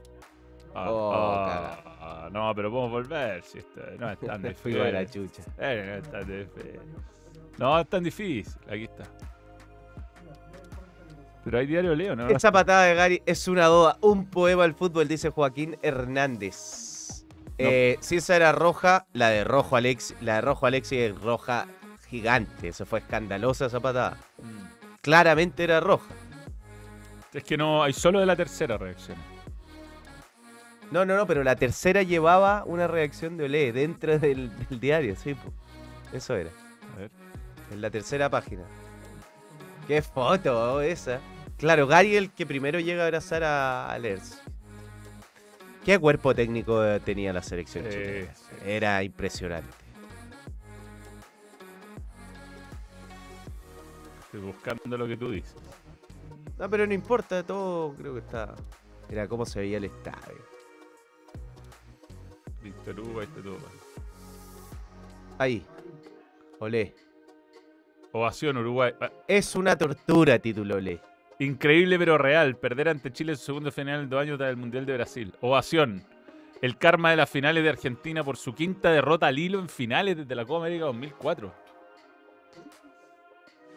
[0.76, 3.42] Ah, Oh, ah, no, pero podemos volver.
[3.42, 5.28] Si esto no es tan Me fui la difícil.
[5.32, 5.42] chucha.
[5.58, 6.80] Eh, no es tan difícil.
[7.58, 8.54] No, es tan difícil.
[8.70, 9.04] Aquí está.
[11.46, 12.28] Pero hay diario Leo, ¿no?
[12.28, 17.24] Esa patada de Gary es una doda, un poema al fútbol, dice Joaquín Hernández.
[17.60, 21.68] Eh, si esa era roja, la de rojo Alex, la de rojo Alexi es roja
[22.10, 22.70] gigante.
[22.70, 24.18] Eso fue escandalosa esa patada.
[24.42, 24.98] Mm.
[25.02, 26.14] Claramente era roja.
[27.32, 29.18] Es que no, hay solo de la tercera reacción.
[30.90, 35.16] No, no, no, pero la tercera llevaba una reacción de Olé dentro del, del diario,
[35.16, 35.54] sí, po.
[36.12, 36.50] Eso era.
[36.96, 37.12] A ver.
[37.72, 38.64] En la tercera página.
[39.88, 41.20] Qué foto oh, esa.
[41.58, 44.42] Claro, Gary el que primero llega a abrazar a, a Lers.
[45.86, 48.34] ¿Qué cuerpo técnico eh, tenía la selección chilena?
[48.34, 48.42] sí.
[48.66, 49.70] Era impresionante.
[54.26, 55.56] Estoy buscando lo que tú dices.
[56.58, 58.56] No, pero no importa, todo creo que está.
[59.10, 60.44] Era cómo se veía el estadio.
[62.64, 63.58] Víctor Hugo, ahí está todo.
[65.38, 65.66] Ahí.
[66.60, 66.96] Olé.
[68.12, 68.94] Ovación Uruguay.
[69.00, 71.00] Ah, Es una tortura, título Olé.
[71.40, 72.58] Increíble pero real.
[72.58, 75.34] Perder ante Chile en su segundo final en dos años tras el Mundial de Brasil.
[75.42, 76.04] Ovación.
[76.62, 80.18] El karma de las finales de Argentina por su quinta derrota al hilo en finales
[80.18, 81.54] desde la Copa América 2004.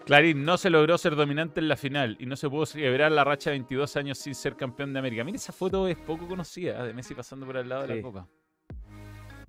[0.07, 3.25] Clarín, no se logró ser dominante en la final y no se pudo celebrar la
[3.25, 5.23] racha de 22 años sin ser campeón de América.
[5.23, 8.27] Mira, esa foto es poco conocida, de Messi pasando por al lado de la copa.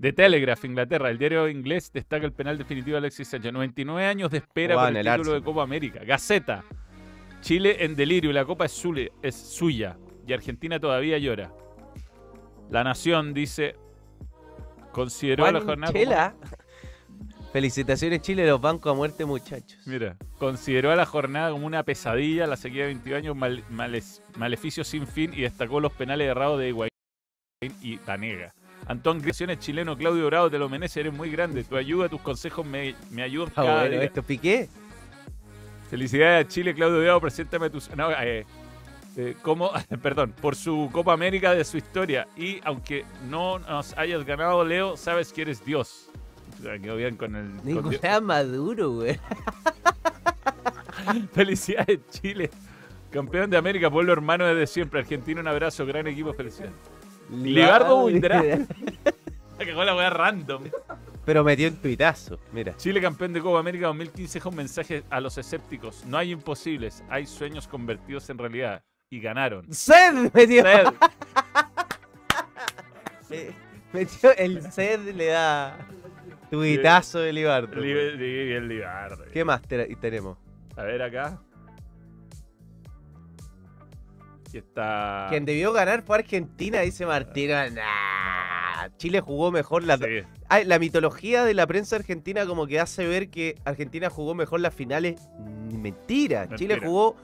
[0.02, 1.10] The Telegraph, Inglaterra.
[1.10, 3.54] El diario inglés destaca el penal definitivo de Alexis Sánchez.
[3.54, 5.42] 99 años de espera Jugaba por el, título de.
[5.44, 6.04] Copa América.
[6.04, 6.64] Gaceta.
[7.42, 8.32] Chile en delirio.
[8.34, 9.98] La copa es, sule- es suya.
[10.28, 11.52] Y Argentina todavía llora.
[12.70, 13.76] La Nación dice...
[14.92, 15.94] Consideró Juan la jornada...
[15.94, 16.36] como- Chela.
[17.52, 19.80] Felicitaciones Chile, los bancos a muerte, muchachos.
[19.88, 24.22] Mira, consideró a la jornada como una pesadilla, la sequía de 22 años, mal- males-
[24.38, 26.90] maleficio sin fin y destacó los penales errados de Higuaín
[27.82, 28.54] y Tanega.
[28.86, 31.64] Antón Grisiones chileno, Claudio Dorado, te lo mereces, eres muy grande.
[31.64, 34.04] Tu ayuda, tus consejos me, me ayudan Ah, cada bueno, día.
[34.04, 34.70] esto piqué.
[35.90, 37.90] Felicidades a Chile, Claudio Dorado, preséntame tus...
[37.96, 38.46] No, eh,
[39.18, 39.72] eh, como,
[40.02, 42.28] perdón, por su Copa América de su historia.
[42.38, 46.10] Y aunque no nos hayas ganado, Leo, sabes que eres Dios.
[46.62, 47.62] Quedó bien con el...
[47.64, 47.84] Dios.
[47.84, 49.20] Nicolás Maduro, güey.
[51.34, 52.50] Felicidades, Chile.
[53.10, 55.00] Campeón de América, pueblo hermano desde siempre.
[55.00, 56.74] Argentina, un abrazo, gran equipo, felicidades.
[57.32, 58.42] Libardo Buitrá.
[59.58, 60.64] Se cagó la weá random.
[61.30, 62.76] Pero metió un tuitazo, mira.
[62.76, 66.04] Chile campeón de Copa América 2015 es un mensaje a los escépticos.
[66.08, 68.84] No hay imposibles, hay sueños convertidos en realidad.
[69.12, 69.72] Y ganaron.
[69.72, 70.32] ¡Sed!
[70.34, 70.88] Metió, Sed.
[73.30, 73.54] Eh,
[73.94, 75.78] metió el sed, le da
[76.50, 77.80] tuitazo de Libardo.
[77.80, 79.24] Li- li- el Libardo.
[79.32, 80.36] ¿Qué más te- tenemos?
[80.76, 81.40] A ver acá.
[84.58, 85.28] Está.
[85.30, 87.54] Quien debió ganar fue Argentina, dice Martino.
[87.70, 90.10] Nah, Chile jugó mejor las dos.
[90.10, 94.60] Sí, la mitología de la prensa argentina como que hace ver que Argentina jugó mejor
[94.62, 95.22] las finales.
[95.72, 96.48] Mentira.
[96.56, 97.16] Chile jugó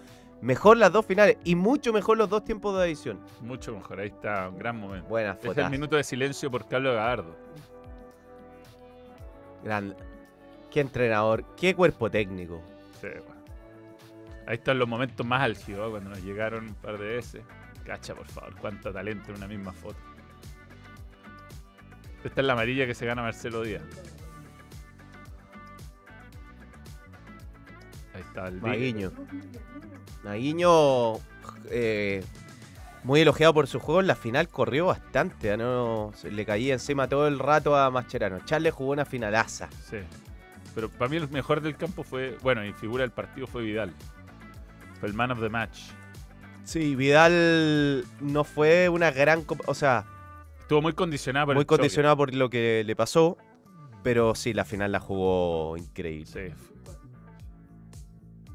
[0.41, 3.19] mejor las dos finales y mucho mejor los dos tiempos de adición.
[3.41, 3.99] mucho mejor.
[3.99, 5.07] Ahí está, un gran momento.
[5.07, 5.71] Buenas Es el fotos.
[5.71, 7.35] minuto de silencio por Carlos Gagardo.
[9.63, 9.95] Gran.
[10.69, 12.61] Qué entrenador, qué cuerpo técnico.
[13.01, 13.34] Sí, bueno.
[14.47, 15.91] Ahí están los momentos más álgidos, ¿eh?
[15.91, 17.43] cuando nos llegaron un par de veces.
[17.84, 19.97] Cacha, por favor, cuánto talento en una misma foto.
[22.23, 23.84] Esta es la amarilla que se gana Marcelo Díaz.
[28.13, 29.12] Ahí está el Maguiño.
[30.23, 31.13] Maguiño,
[31.69, 32.23] eh,
[33.03, 34.01] muy elogiado por su juego.
[34.01, 35.51] En la final corrió bastante.
[35.51, 35.58] ¿ah?
[35.58, 38.39] No, le caía encima todo el rato a Mascherano.
[38.45, 39.69] Charles jugó una finalaza.
[39.88, 39.97] Sí.
[40.73, 43.93] Pero para mí el mejor del campo fue, bueno, y figura del partido fue Vidal.
[45.05, 45.91] Fue el man of the match.
[46.63, 49.45] Sí, Vidal no fue una gran.
[49.67, 50.03] O sea,
[50.61, 53.37] Estuvo muy condicionado por muy condicionado por lo que le pasó.
[54.01, 56.25] Pero sí, la final la jugó increíble.
[56.25, 56.39] Sí.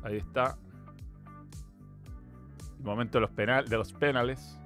[0.02, 0.58] Ahí está.
[2.80, 4.58] El momento de los, penal, de los penales.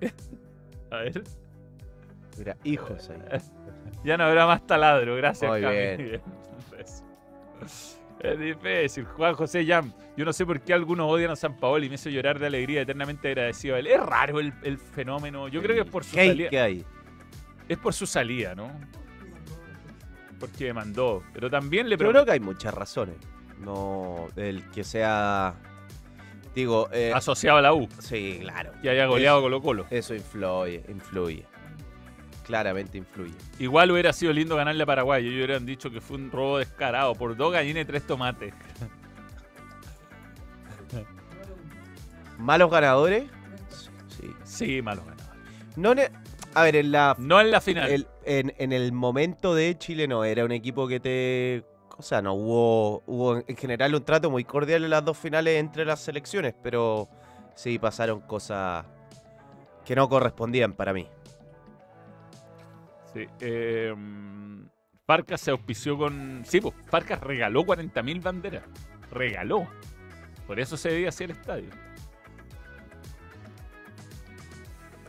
[0.92, 1.24] A ver.
[2.38, 3.18] Mira, hijos ahí.
[4.04, 6.22] Ya no habrá más taladro, gracias, Muy bien.
[8.20, 9.04] Es difícil.
[9.04, 9.92] Juan José Yam.
[10.16, 12.46] Yo no sé por qué algunos odian a San Paolo y me hizo llorar de
[12.46, 13.86] alegría, eternamente agradecido a él.
[13.86, 15.48] Es raro el, el fenómeno.
[15.48, 16.50] Yo creo que es por su ¿Qué hay salida.
[16.50, 16.84] que hay?
[17.68, 18.70] Es por su salida, ¿no?
[20.40, 21.22] Porque mandó.
[21.32, 22.18] Pero también le preguntó.
[22.20, 23.16] creo que hay muchas razones.
[23.60, 25.54] No, el que sea.
[26.54, 27.86] Digo, eh, asociado a la U.
[27.98, 28.72] sí, claro.
[28.82, 29.86] Que haya goleado Eso- Colo Colo.
[29.90, 31.46] Eso influye, influye.
[32.46, 33.34] Claramente influye.
[33.58, 35.22] Igual hubiera sido lindo ganarle a Paraguay.
[35.24, 38.54] Ellos hubieran dicho que fue un robo descarado por dos gallinas y tres tomates.
[42.38, 43.24] ¿Malos ganadores?
[44.08, 44.30] Sí.
[44.44, 45.36] Sí, malos ganadores.
[45.76, 46.10] No ne-
[46.54, 47.90] a ver, en la No en la final.
[47.90, 51.64] el- en, en el momento de Chile no, era un equipo que te.
[51.98, 55.58] O sea, no hubo, hubo en general un trato muy cordial en las dos finales
[55.58, 57.08] entre las selecciones, pero
[57.54, 58.84] sí pasaron cosas
[59.84, 61.08] que no correspondían para mí.
[63.16, 63.26] Sí.
[63.40, 63.94] Eh,
[65.06, 66.42] Farcas se auspició con.
[66.44, 68.64] Sí, pues Farcas regaló 40.000 banderas.
[69.10, 69.66] Regaló.
[70.46, 71.70] Por eso se debía hacer el estadio.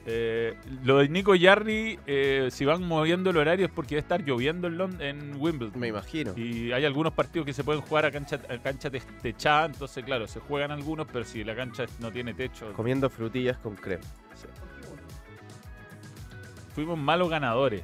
[0.10, 4.02] Eh, lo de Nico Yarri, eh, si van moviendo el horario es porque va a
[4.04, 5.78] estar lloviendo en, Lon- en Wimbledon.
[5.78, 6.34] Me imagino.
[6.38, 10.06] Y hay algunos partidos que se pueden jugar a cancha, a cancha te- techada, entonces
[10.06, 14.04] claro, se juegan algunos, pero si la cancha no tiene techo, Comiendo frutillas con crema.
[16.74, 17.84] fuimos malos ganadores.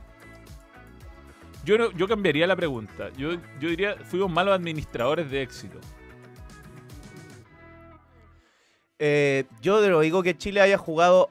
[1.63, 3.09] Yo, no, yo cambiaría la pregunta.
[3.17, 5.79] Yo, yo diría, fuimos malos administradores de éxito.
[8.99, 11.29] Eh, yo no digo que Chile haya jugado.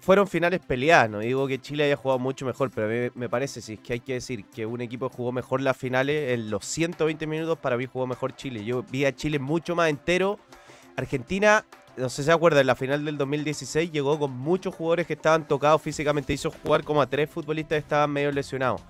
[0.00, 3.28] fueron finales peleadas, no digo que Chile haya jugado mucho mejor, pero a mí me
[3.28, 6.50] parece, si es que hay que decir que un equipo jugó mejor las finales, en
[6.50, 8.64] los 120 minutos para mí jugó mejor Chile.
[8.64, 10.38] Yo vi a Chile mucho más entero.
[10.96, 11.64] Argentina,
[11.96, 15.14] no sé si se acuerdan, en la final del 2016 llegó con muchos jugadores que
[15.14, 18.82] estaban tocados físicamente, hizo jugar como a tres futbolistas que estaban medio lesionados.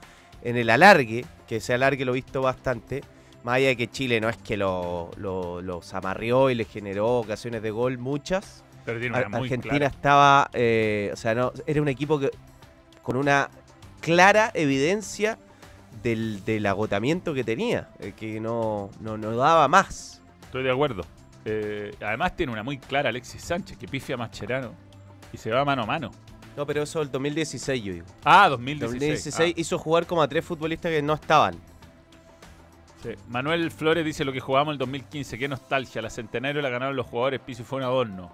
[0.43, 3.03] En el alargue, que ese alargue lo he visto bastante,
[3.45, 7.19] más allá de que Chile no es que lo, lo- los amarrió y le generó
[7.19, 8.65] ocasiones de gol, muchas.
[8.85, 9.87] Pero tiene Ar- una muy Argentina clara.
[9.95, 12.31] estaba, eh, o sea, no, era un equipo que
[13.03, 13.51] con una
[14.01, 15.39] clara evidencia
[16.03, 20.23] del, del agotamiento que tenía, eh, que no, no, no daba más.
[20.43, 21.03] Estoy de acuerdo.
[21.45, 24.73] Eh, además tiene una muy clara Alexis Sánchez, que pifia a Mascherano
[25.33, 26.11] y se va mano a mano.
[26.57, 28.07] No, pero eso el 2016 yo digo.
[28.25, 29.01] Ah, 2016.
[29.01, 31.55] 2016 hizo jugar como a tres futbolistas que no estaban.
[31.55, 33.11] Ah, sí.
[33.29, 35.39] Manuel Flores dice lo que jugamos el 2015.
[35.39, 36.03] Qué nostalgia.
[36.03, 37.41] La centenario la ganaron los jugadores.
[37.41, 38.33] Piso y fue un adorno.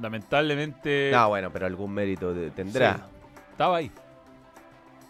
[0.00, 1.10] Lamentablemente.
[1.12, 2.96] No, bueno, pero algún mérito tendrá.
[2.96, 3.02] Sí,
[3.50, 3.90] estaba ahí.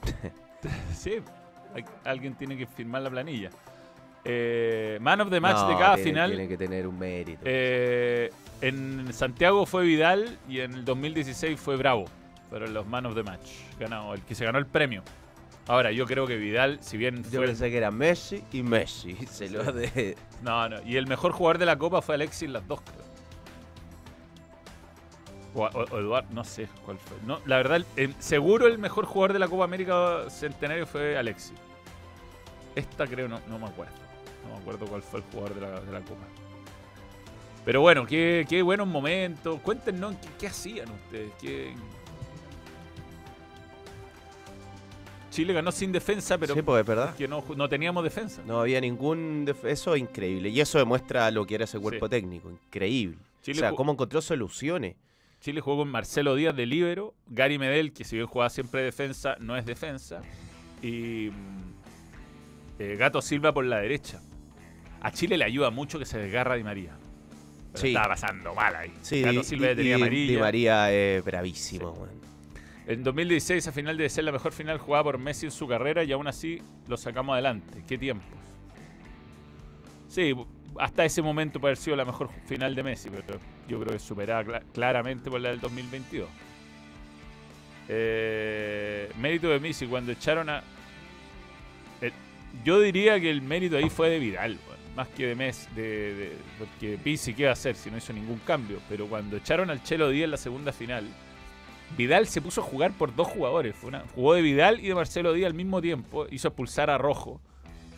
[0.95, 1.23] sí,
[2.05, 3.51] alguien tiene que firmar la planilla.
[4.25, 6.31] Eh, man of the match No, de cada tiene- final.
[6.31, 7.43] Tiene que tener un mérito.
[7.45, 12.07] Eh, en Santiago fue Vidal y en el 2016 fue Bravo.
[12.49, 13.51] Fueron los man of the match.
[13.79, 15.03] Ganado, el que se ganó el premio.
[15.67, 17.47] Ahora, yo creo que Vidal, si bien Yo fue.
[17.47, 19.15] pensé que era Messi y Messi.
[19.31, 20.15] Se lo de.
[20.43, 20.77] No, no.
[20.85, 23.05] Y el mejor jugador de la Copa fue Alexis las dos, creo.
[25.57, 27.17] O, Eduardo, no sé cuál fue.
[27.27, 27.83] No, la verdad,
[28.19, 31.55] seguro el mejor jugador de la Copa América Centenario fue Alexis.
[32.75, 33.95] Esta creo, no, no me acuerdo.
[34.49, 36.27] No me acuerdo cuál fue el jugador de la, de la Copa.
[37.65, 39.59] Pero bueno, qué, qué buenos momentos.
[39.61, 41.33] Cuéntenos qué, qué hacían ustedes.
[41.41, 41.75] ¿Qué...
[45.31, 47.15] Chile ganó sin defensa, pero sí, pues es verdad.
[47.17, 48.41] que no, no teníamos defensa.
[48.47, 49.45] No había ningún.
[49.45, 50.49] def- Eso es increíble.
[50.51, 52.11] Y eso demuestra lo que era ese cuerpo Sí.
[52.11, 52.51] técnico.
[52.51, 53.19] Increíble.
[53.43, 54.95] Chile o sea, cómo encontró soluciones.
[55.41, 59.37] Chile jugó con Marcelo Díaz de líbero, Gary Medel, que si bien jugaba siempre defensa,
[59.41, 60.23] no es defensa,
[60.81, 64.23] y mm, eh, Gato Silva por la derecha.
[65.05, 66.97] A Chile le ayuda mucho que se desgarra Di María.
[67.75, 67.89] Sí.
[67.89, 68.93] Estaba pasando mal ahí.
[69.03, 70.33] Sí, Di- Silva ya tenía Di- amarilla.
[70.33, 72.21] Di María es bravísimo, Sí.
[72.87, 76.05] En 2016 esa final debe ser la mejor final jugada por Messi en su carrera
[76.05, 77.83] y aún así lo sacamos adelante.
[77.89, 78.29] ¿Qué tiempos?
[80.09, 80.35] Sí,
[80.79, 83.39] hasta ese momento puede haber sido la mejor final de Messi, pero
[83.69, 86.29] yo creo que superada cla- claramente por la del 2022.
[87.89, 90.63] Eh, mérito de Messi cuando echaron a...
[92.01, 92.13] eh,
[92.65, 96.15] yo diría que el mérito ahí fue de Vidal, weón, más que de Messi, de,
[96.15, 99.71] de- porque Pizzi qué va a hacer si no hizo ningún cambio, pero cuando echaron
[99.71, 101.07] al Chelo Díaz en la segunda final,
[101.97, 103.75] Vidal se puso a jugar por dos jugadores.
[103.77, 106.27] Fue una- jugó de Vidal y de Marcelo Díaz al mismo tiempo.
[106.31, 107.41] Hizo expulsar a Rojo.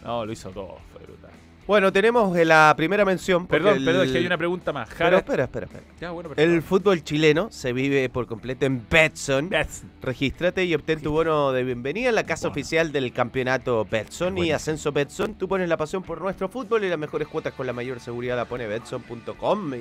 [0.05, 0.79] No, lo hizo todo.
[0.93, 1.31] Fue brutal.
[1.66, 3.46] Bueno, tenemos eh, la primera mención.
[3.48, 4.88] Perdón, el- perdón, es que hay una pregunta más.
[4.96, 5.85] Pero espera, espera, espera.
[6.00, 9.48] Ya, bueno, El fútbol chileno se vive por completo en Betson.
[9.48, 9.90] Betson.
[10.00, 14.52] Regístrate y obtén tu bono de bienvenida en la casa oficial del campeonato Betson y.
[14.52, 15.35] Ascenso Betson.
[15.35, 18.37] Tú pones la pasión por nuestro fútbol y las mejores cuotas con la mayor seguridad
[18.37, 19.72] la pone Betson.com.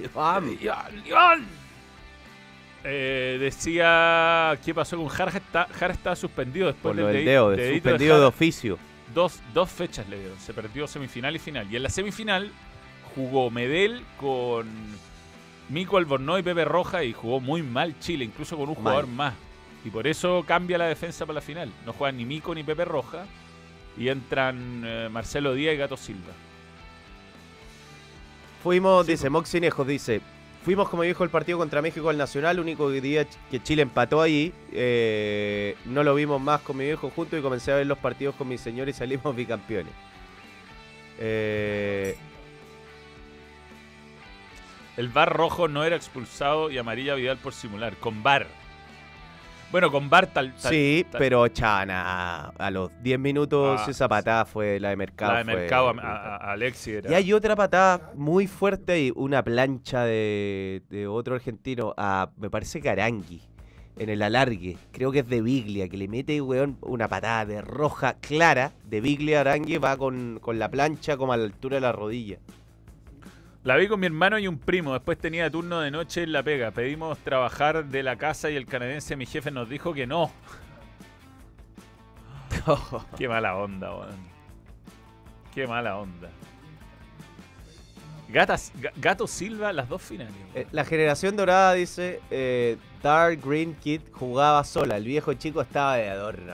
[2.88, 5.32] Eh, decía qué pasó con Jara.
[5.32, 8.78] Está- Jara estaba suspendido después del de- dedo, de suspendido de oficio.
[9.16, 10.38] Dos, dos fechas le dieron.
[10.40, 11.68] Se perdió semifinal y final.
[11.72, 12.52] Y en la semifinal
[13.16, 14.68] jugó Medel con
[15.70, 18.84] Mico Albornoz y Pepe Roja y jugó muy mal Chile, incluso con un Mal.
[18.84, 19.34] jugador más.
[19.84, 21.72] Y por eso cambia la defensa para la final.
[21.86, 23.26] No juegan ni Mico ni Pepe Roja.
[23.98, 26.34] Y entran eh, Marcelo Díaz y Gato Silva.
[28.64, 30.22] Fuimos, Sí, dice Moxinejos, dice.
[30.66, 34.52] Fuimos, como dijo el partido contra México al Nacional, único día que Chile empató ahí.
[34.72, 38.34] eh, no lo vimos más con mi viejo junto y comencé a ver los partidos
[38.34, 39.94] con mi señor y salimos bicampeones.
[41.20, 42.18] Eh,
[44.98, 47.96] El bar rojo no era expulsado y amarilla Vidal por simular.
[47.98, 48.48] Con bar.
[49.76, 50.56] Bueno, con bar tal.
[50.56, 54.96] tal- sí, tal- pero Chana, a los 10 minutos Ah, esa patada fue la de
[54.96, 55.34] Mercado.
[55.34, 56.12] La de fue Mercado a, brutal.
[56.12, 57.12] a- a Alexis era.
[57.12, 62.50] Y hay otra patada muy fuerte y una plancha de, de otro argentino a, me
[62.50, 63.42] parece que Arangui,
[64.00, 64.78] en el alargue.
[64.94, 69.02] Creo que es de Biglia, que le mete, weón, una patada de roja clara de
[69.02, 72.38] Biglia a Arangui, va con, con la plancha como a la altura de la rodilla.
[73.66, 74.94] La vi con mi hermano y un primo.
[74.94, 76.72] Después tenía turno de noche en la pega.
[76.72, 80.32] Pedimos trabajar de la casa y el canadiense, mi jefe, nos dijo que no.
[83.18, 84.36] Qué mala onda, weón.
[85.54, 86.30] Qué mala onda.
[88.30, 90.34] Gatas, Ga- Gato Silva, las dos finales.
[90.54, 95.98] Eh, La generación dorada dice, eh, Dark Green Kid jugaba sola, el viejo chico estaba
[95.98, 96.54] de adorno.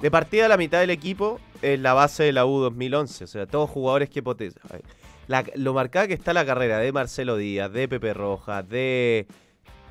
[0.00, 3.46] De partida la mitad del equipo es la base de la U 2011, o sea,
[3.46, 4.60] todos jugadores que potencia.
[5.28, 9.26] La- lo marcada que está la carrera de Marcelo Díaz, de Pepe Rojas, de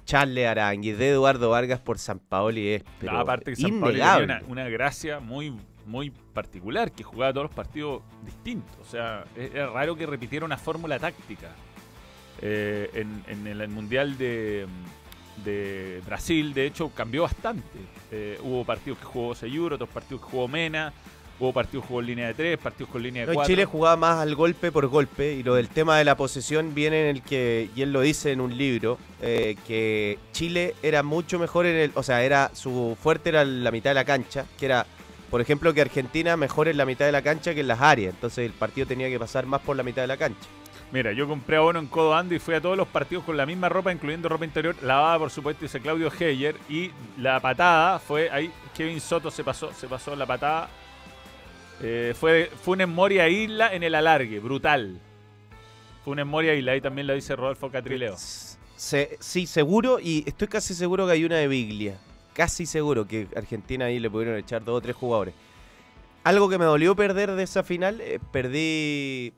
[0.06, 3.88] Charles Arangui, de Eduardo Vargas por San Paoli es pero No, aparte que San Pablo
[3.88, 4.26] tenía innegable.
[4.26, 8.76] una, una gracia muy, muy particular, que jugaba todos los partidos distintos.
[8.82, 11.50] O sea, es, es raro que repitiera una fórmula táctica.
[12.42, 14.66] Eh, en, en el Mundial de,
[15.46, 17.80] de Brasil, de hecho, cambió bastante.
[18.12, 20.92] Eh, hubo partidos que jugó Seyur, otros partidos que jugó Mena,
[21.46, 23.54] hubo partidos jugó en línea de tres, partidos con línea de No, cuatro.
[23.54, 27.10] Chile jugaba más al golpe por golpe y lo del tema de la posesión viene
[27.10, 31.40] en el que, y él lo dice en un libro, eh, que Chile era mucho
[31.40, 34.66] mejor en el, o sea, era su fuerte era la mitad de la cancha, que
[34.66, 34.86] era,
[35.30, 38.14] por ejemplo, que Argentina mejor en la mitad de la cancha que en las áreas,
[38.14, 40.48] entonces el partido tenía que pasar más por la mitad de la cancha.
[40.92, 43.46] Mira, yo compré abono en Codo Ando y fui a todos los partidos con la
[43.46, 46.58] misma ropa, incluyendo ropa interior, lavada por supuesto, dice Claudio Heyer.
[46.68, 50.70] Y la patada fue ahí, Kevin Soto se pasó, se pasó la patada.
[51.84, 55.00] Eh, fue, una Moria Isla en el alargue, brutal.
[56.06, 58.16] Una Moria Isla, ahí también lo dice Rodolfo Catrileo.
[58.18, 62.00] Sí, seguro, y estoy casi seguro que hay una de Biglia.
[62.34, 65.34] Casi seguro que Argentina ahí le pudieron echar dos o tres jugadores.
[66.24, 69.34] Algo que me dolió perder de esa final, eh, perdí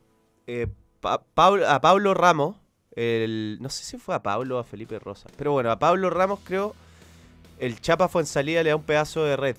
[0.47, 0.67] eh,
[1.03, 2.57] a Pablo Ramos.
[2.95, 5.27] el- no sé si fue a Pablo o a Felipe Rosa.
[5.37, 6.75] Pero bueno, a Pablo Ramos creo.
[7.59, 9.55] El Chapa fue en salida, le da un pedazo de red.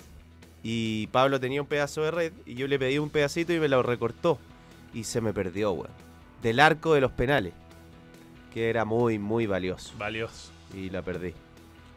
[0.65, 2.33] Y Pablo tenía un pedazo de red.
[2.47, 4.39] Y yo le pedí un pedacito y me lo recortó.
[4.93, 5.91] Y se me perdió, weón.
[6.43, 7.53] Del arco de los penales.
[8.53, 9.95] Que era muy, muy valioso.
[9.99, 10.51] Valioso.
[10.75, 11.35] Y la perdí.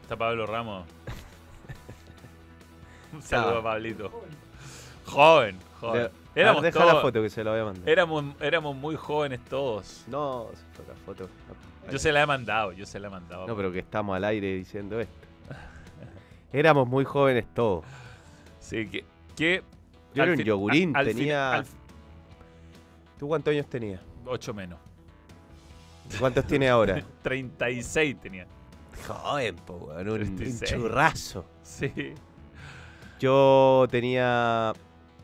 [0.02, 0.86] Está Pablo Ramos.
[3.12, 4.10] Un saludo a Pablito.
[5.06, 6.02] Joven, joven.
[6.34, 7.88] Le- Éramos, deja la todos- foto que se la voy a mandar.
[7.88, 10.04] éramos, éramos muy jóvenes todos.
[10.08, 11.28] No, se fue la foto.
[11.90, 13.46] Yo se la he mandado, yo se la he mandado.
[13.46, 15.26] No, pero que estamos al aire diciendo esto.
[16.52, 17.84] Éramos muy jóvenes todos.
[18.68, 19.04] Sí, que.
[19.36, 19.62] que
[20.14, 21.66] Yo era un yogurín, al- al tenía- al-
[23.18, 24.00] ¿Tú cuántos años tenías?
[24.26, 24.78] ocho menos.
[26.18, 27.02] ¿Cuántos tienes ahora?
[27.22, 28.46] 36 tenía.
[29.06, 30.70] Joven, po, weón, un, un 36.
[30.70, 31.44] churrazo.
[31.62, 31.92] Sí.
[33.20, 34.72] Yo tenía.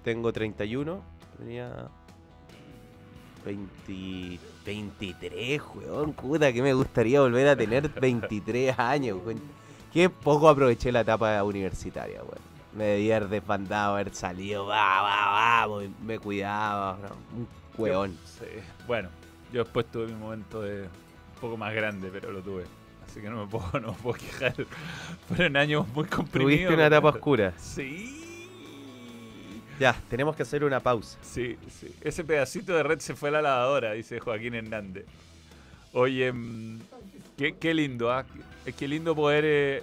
[0.02, 1.02] Tengo 31.
[1.38, 1.88] Tenía.
[3.44, 6.12] 20, 23, weón.
[6.14, 9.40] Puta, que me gustaría volver a tener 23 años, weón.
[9.92, 12.53] Qué poco aproveché la etapa universitaria, weón.
[12.76, 15.02] Me debía haber desbandado, haber salido, va,
[15.66, 17.38] va, y me cuidaba, ¿no?
[17.38, 17.48] un
[17.78, 18.18] weón.
[18.24, 18.46] Sí.
[18.86, 19.08] Bueno,
[19.52, 22.64] yo después tuve mi momento de un poco más grande, pero lo tuve.
[23.06, 24.54] Así que no me puedo, no me puedo quejar.
[25.28, 26.56] Fueron años muy comprimidos.
[26.56, 27.52] Tuviste una etapa oscura.
[27.58, 28.20] Sí.
[29.78, 31.18] Ya, tenemos que hacer una pausa.
[31.22, 31.92] Sí, sí.
[32.00, 35.04] Ese pedacito de red se fue a la lavadora, dice Joaquín Hernández.
[35.92, 36.78] Oye, mm,
[37.36, 38.10] qué, qué lindo.
[38.64, 39.44] Qué- Qué lindo poder.
[39.46, 39.82] eh,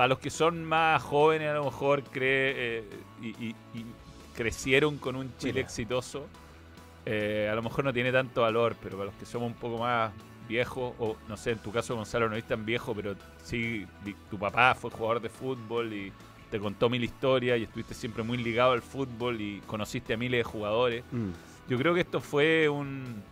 [0.00, 2.84] para los que son más jóvenes, a lo mejor cree, eh,
[3.20, 3.84] y, y- y
[4.34, 5.66] crecieron con un Chile Mira.
[5.66, 6.26] exitoso,
[7.04, 9.76] eh, a lo mejor no tiene tanto valor, pero para los que somos un poco
[9.76, 10.10] más
[10.48, 13.86] viejos, o no sé, en tu caso, Gonzalo, no es tan viejo, pero sí,
[14.30, 16.10] tu papá fue jugador de fútbol y
[16.50, 20.38] te contó mil historias y estuviste siempre muy ligado al fútbol y conociste a miles
[20.38, 21.04] de jugadores.
[21.12, 21.28] Mm.
[21.68, 23.22] Yo creo que esto fue un,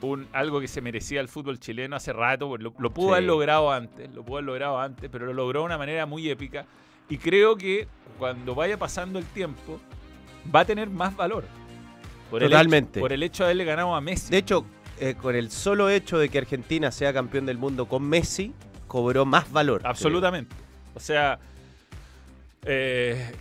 [0.00, 2.48] un algo que se merecía el fútbol chileno hace rato.
[2.48, 3.12] pues Lo, lo pudo Sí.
[3.14, 6.28] haber logrado antes, lo pudo haber logrado antes, pero lo logró de una manera muy
[6.30, 6.66] épica.
[7.08, 7.86] Y creo que
[8.18, 9.80] cuando vaya pasando el tiempo,
[10.54, 11.44] va a tener más valor.
[12.30, 12.98] Por el Totalmente.
[12.98, 14.30] hecho- por el hecho de haberle ganado a Messi.
[14.30, 14.64] De hecho,
[15.00, 18.52] eh, con el solo hecho de que Argentina sea campeón del mundo con Messi,
[18.86, 19.80] cobró más valor.
[19.84, 20.54] Absolutamente.
[20.94, 21.38] O sea,
[22.64, 23.32] eh,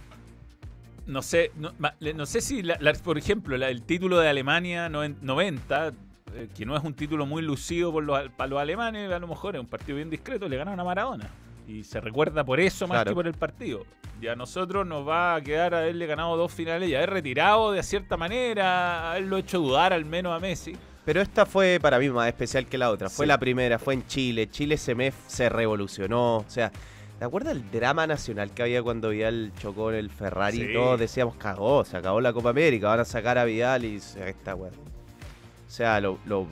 [1.05, 5.18] no sé, no, sé si, la- la- por ejemplo, la- el título de Alemania noven-
[5.22, 5.91] 90,
[6.36, 9.27] eh, que no es un título muy lucido por los, para los alemanes, a lo
[9.27, 11.30] mejor es un partido bien discreto, le ganaron a Maradona.
[11.67, 13.11] Y se recuerda por eso más Claro.
[13.11, 13.86] que por el partido.
[14.21, 17.84] Y a nosotros nos va a quedar haberle ganado dos finales y haber retirado de
[17.84, 20.75] cierta manera, haberlo hecho dudar al menos a Messi.
[21.05, 23.09] Pero esta fue para mí más especial que la otra.
[23.09, 24.49] Fue la primera, fue en Chile.
[24.49, 26.38] Chile se me se revolucionó.
[26.38, 26.71] O sea,
[27.17, 30.57] ¿te acuerdas el drama nacional que había cuando Vidal chocó en el Ferrari?
[30.57, 30.63] Sí.
[30.69, 33.99] Y todos decíamos, cagó, se acabó la Copa América, van a sacar a Vidal y
[33.99, 34.71] se- esta weá.
[35.70, 36.47] O sea, lo, lo-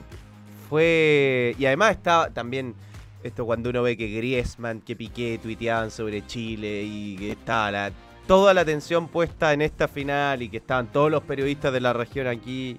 [0.68, 1.54] fue.
[1.58, 2.74] Y además estaba también
[3.22, 7.92] esto cuando uno ve que Griezmann, que Piqué tuiteaban sobre Chile y que estaba la,
[8.26, 11.92] toda la atención puesta en esta final y que estaban todos los periodistas de la
[11.92, 12.78] región aquí.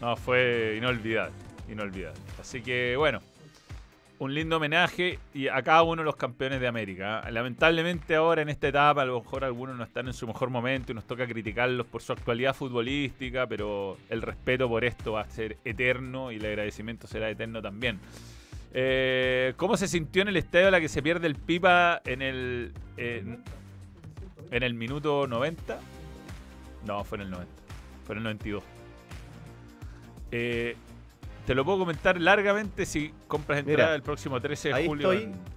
[0.00, 1.34] No, fue inolvidable,
[1.68, 2.20] inolvidable.
[2.40, 3.20] Así que bueno,
[4.22, 7.24] un lindo homenaje y a cada uno de los campeones de América.
[7.26, 7.32] ¿eh?
[7.32, 10.92] Lamentablemente ahora en esta etapa a lo mejor algunos no están en su mejor momento
[10.92, 15.28] y nos toca criticarlos por su actualidad futbolística, pero el respeto por esto va a
[15.28, 17.98] ser eterno y el agradecimiento será eterno también.
[18.72, 22.22] Eh, ¿Cómo se sintió en el estadio a la que se pierde el Pipa en
[22.22, 23.42] el, en,
[24.52, 25.80] en el minuto 90?
[26.86, 27.52] No, fue en el 90.
[28.06, 28.62] Fue en el 92.
[30.30, 30.76] Eh,
[31.46, 35.12] te lo puedo comentar largamente si compras entrada Mira, el próximo 13 de ahí julio.
[35.12, 35.32] estoy.
[35.32, 35.52] en-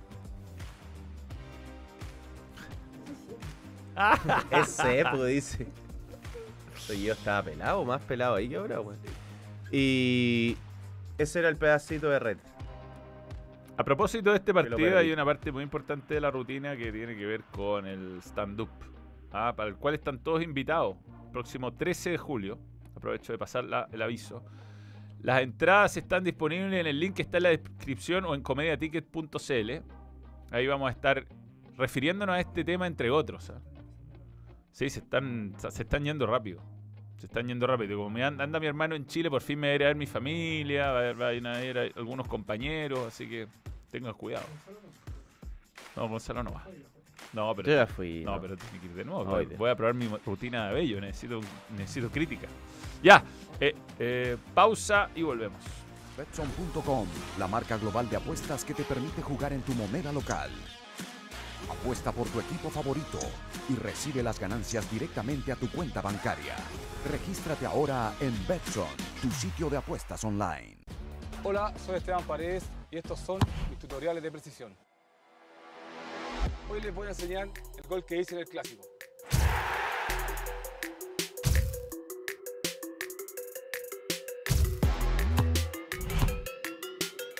[4.51, 5.67] Ese época dice.
[7.03, 8.99] Yo estaba pelado, más pelado ahí que ahora, weón.
[9.71, 10.55] Y
[11.17, 12.37] ese era el pedacito de red.
[13.77, 17.15] A propósito de este partido, hay una parte muy importante de la rutina que tiene
[17.15, 18.69] que ver con el stand-up,
[19.31, 20.95] ah, para el cual están todos invitados.
[21.33, 22.57] Próximo 13 de julio,
[22.95, 24.43] aprovecho de pasar la- el aviso.
[25.25, 29.71] Las entradas están disponibles en el link que está en la descripción o en comediaticket.cl.
[30.51, 31.25] Ahí vamos a estar
[31.75, 33.49] refiriéndonos a este tema entre otros.
[33.49, 33.59] ah.
[34.71, 36.61] Sí, se están, se están yendo rápido.
[37.17, 37.97] Se están yendo rápido.
[37.97, 39.87] Como me anda, anda mi hermano en Chile, por fin me va a ir a
[39.87, 43.47] ver mi familia, va a, va a ir a ver a algunos compañeros, así que
[43.89, 44.45] tengan cuidado.
[45.95, 46.67] No, Gonzalo no va.
[47.33, 48.23] No, pero, Yo ya fui.
[48.23, 48.41] no, no.
[48.41, 49.23] pero tiene que ir de nuevo.
[49.23, 51.01] No, voy a probar mi rutina de bello.
[51.01, 51.41] Necesito,
[51.75, 52.47] necesito crítica.
[53.01, 53.23] Ya,
[53.59, 55.59] eh, eh, pausa y volvemos.
[56.17, 60.49] Betson.com, la marca global de apuestas que te permite jugar en tu moneda local.
[61.69, 63.19] Apuesta por tu equipo favorito
[63.69, 66.55] y recibe las ganancias directamente a tu cuenta bancaria.
[67.09, 68.87] Regístrate ahora en Betson,
[69.21, 70.77] tu sitio de apuestas online.
[71.43, 73.39] Hola, soy Esteban Paredes y estos son
[73.69, 74.75] mis tutoriales de precisión.
[76.69, 78.83] Hoy les voy a enseñar el gol que hice en el clásico.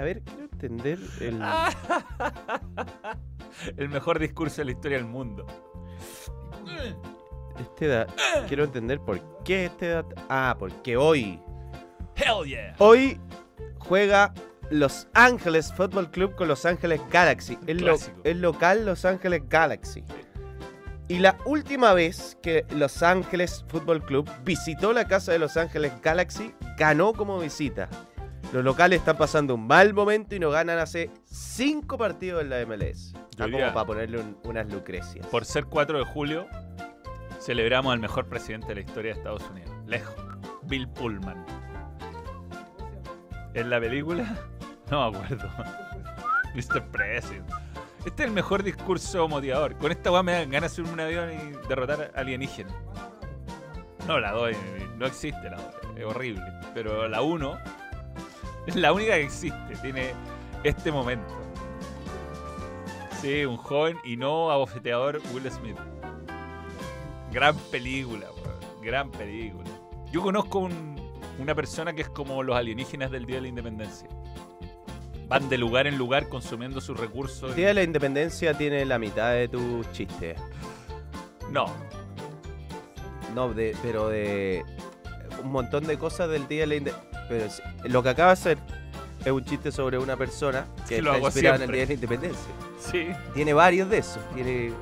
[0.00, 1.42] A ver, quiero entender el.
[3.76, 5.46] El mejor discurso de la historia del mundo.
[7.58, 8.06] Este da-
[8.48, 11.38] quiero entender por qué este dat- Ah, porque hoy.
[12.16, 12.74] Hell yeah.
[12.78, 13.20] Hoy
[13.78, 14.32] juega
[14.70, 17.58] Los Ángeles Football Club con Los Ángeles Galaxy.
[17.66, 20.02] El, lo- el local Los Ángeles Galaxy.
[21.08, 25.92] Y la última vez que Los Ángeles Football Club visitó la casa de Los Ángeles
[26.00, 27.88] Galaxy, ganó como visita.
[28.52, 32.58] Los locales están pasando un mal momento y no ganan hace cinco partidos en la
[32.66, 33.14] MLS.
[33.30, 35.24] Está diría- como para ponerle un- unas lucrecias.
[35.28, 36.46] Por ser 4 de julio,
[37.40, 39.70] celebramos al mejor presidente de la historia de Estados Unidos.
[39.86, 40.14] Lejos.
[40.62, 41.44] Bill Pullman.
[43.54, 44.24] ¿En la película?
[44.90, 45.48] No me acuerdo.
[46.56, 46.82] Mr.
[46.90, 47.48] President.
[48.04, 49.76] Este es el mejor discurso motivador.
[49.78, 52.74] Con esta weá me dan ganas de subirme un avión y derrotar alienígenas.
[54.08, 54.56] No, la 2
[54.96, 55.66] no existe, la 2.
[55.96, 56.42] Es horrible.
[56.74, 57.56] Pero la 1
[58.66, 59.76] es la única que existe.
[59.82, 60.12] Tiene
[60.64, 61.34] este momento.
[63.20, 65.76] Sí, un joven y no abofeteador Will Smith.
[67.32, 68.82] Gran película, weón.
[68.82, 69.68] Gran película.
[70.10, 70.98] Yo conozco un-
[71.38, 74.08] una persona que es como los alienígenas del Día de la Independencia.
[75.28, 77.44] Van de lugar en lugar consumiendo sus recursos.
[77.50, 80.38] El y- Día de la Independencia tiene la mitad de tus chistes.
[81.50, 81.66] No,
[83.34, 84.64] No, de, pero de
[85.44, 87.19] un montón de cosas del Día de la Independencia.
[87.30, 88.58] Pero es- lo que acaba de hacer
[89.24, 91.76] es un chiste sobre una persona que Sí, lo está hago inspirada en el siempre.
[91.78, 92.52] Día de la Independencia.
[92.78, 94.18] sí, Tiene varios de esos.
[94.34, 94.72] Tiene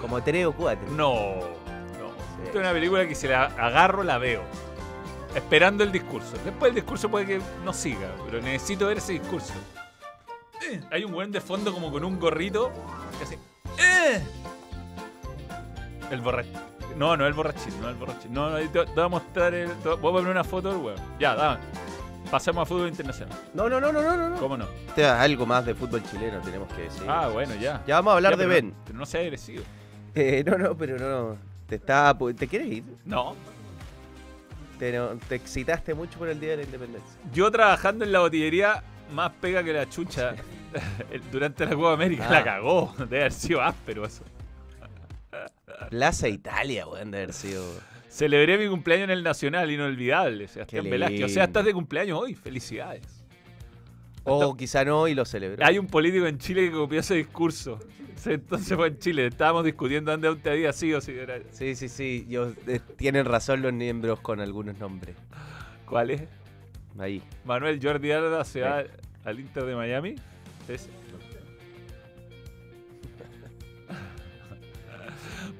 [0.00, 0.88] como tres o cuatro.
[0.90, 1.12] no.
[1.14, 2.44] No.
[2.44, 4.42] Esta es una película que si la agarro la veo.
[5.34, 6.32] Esperando el discurso.
[6.44, 9.52] Después el discurso puede que no siga, pero necesito ver ese discurso.
[10.70, 12.70] Eh, Hay un buen de fondo como con un gorrito
[13.18, 13.38] que hace.
[13.78, 14.22] "Eh".
[16.10, 16.52] El borrachín.
[16.96, 18.32] No, no el borrachín, no el borrachín.
[18.32, 19.70] No, no, te, te voy a mostrar el.
[19.70, 20.98] te voy a poner una foto del weón.
[21.18, 21.58] Ya, dame.
[22.30, 23.36] Pasemos a fútbol internacional.
[23.52, 24.36] No, no, no, no, no, no.
[24.36, 24.64] ¿Cómo no?
[24.88, 27.02] Este es algo más de fútbol chileno, tenemos que decir.
[27.08, 27.82] Ah, bueno, ya.
[27.86, 28.68] Ya vamos a hablar Ya, de pero Ben.
[28.70, 29.62] No, pero no sea agresivo.
[30.14, 31.36] Eh, no, no, pero no.
[31.66, 32.84] Te está, ¿Te quieres ir?
[33.04, 33.34] No.
[34.78, 37.18] Te, no- te excitaste mucho por el Día de la Independencia.
[37.32, 38.82] Yo trabajando en la botillería,
[39.14, 40.34] más pega que la chucha
[41.32, 42.26] durante la Copa América.
[42.28, 42.32] Ah.
[42.32, 42.94] La cagó.
[42.98, 44.22] Debe haber sido áspero eso.
[45.90, 47.64] Plaza Italia, weón, de haber sido.
[48.08, 50.46] Celebré mi cumpleaños en el Nacional, inolvidable.
[50.48, 51.24] Sebastián Velázquez.
[51.24, 52.34] O sea, estás de cumpleaños hoy.
[52.34, 53.24] Felicidades.
[54.24, 55.64] O quizá no y lo celebró.
[55.64, 57.78] Hay un político en Chile que copió ese discurso.
[58.24, 59.26] Entonces fue en Chile.
[59.26, 61.00] Estábamos discutiendo dónde te había sido.
[61.00, 61.40] Si era...
[61.50, 62.26] Sí, sí, sí.
[62.28, 65.16] Yo, eh, tienen razón los miembros con algunos nombres.
[65.86, 66.22] ¿Cuál es?
[66.98, 67.22] Ahí.
[67.44, 68.84] Manuel Jordi Alba se va
[69.24, 70.14] al Inter de Miami.
[70.68, 71.01] Ese.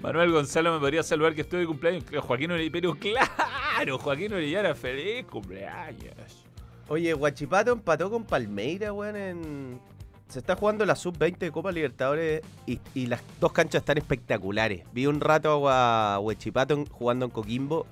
[0.03, 2.05] Manuel Gonzalo me podría saludar que estoy de cumpleaños.
[2.21, 2.73] Joaquín Orellana.
[2.73, 6.45] Pero claro, Joaquín Orellana, feliz cumpleaños.
[6.89, 9.81] Oye, Guachipato empató con Palmeira, weón, en...
[10.29, 14.83] Se está jugando la Sub-20 de Copa Libertadores y, las dos canchas están espectaculares.
[14.93, 17.87] Vi un rato a Huachipato en- jugando en Coquimbo.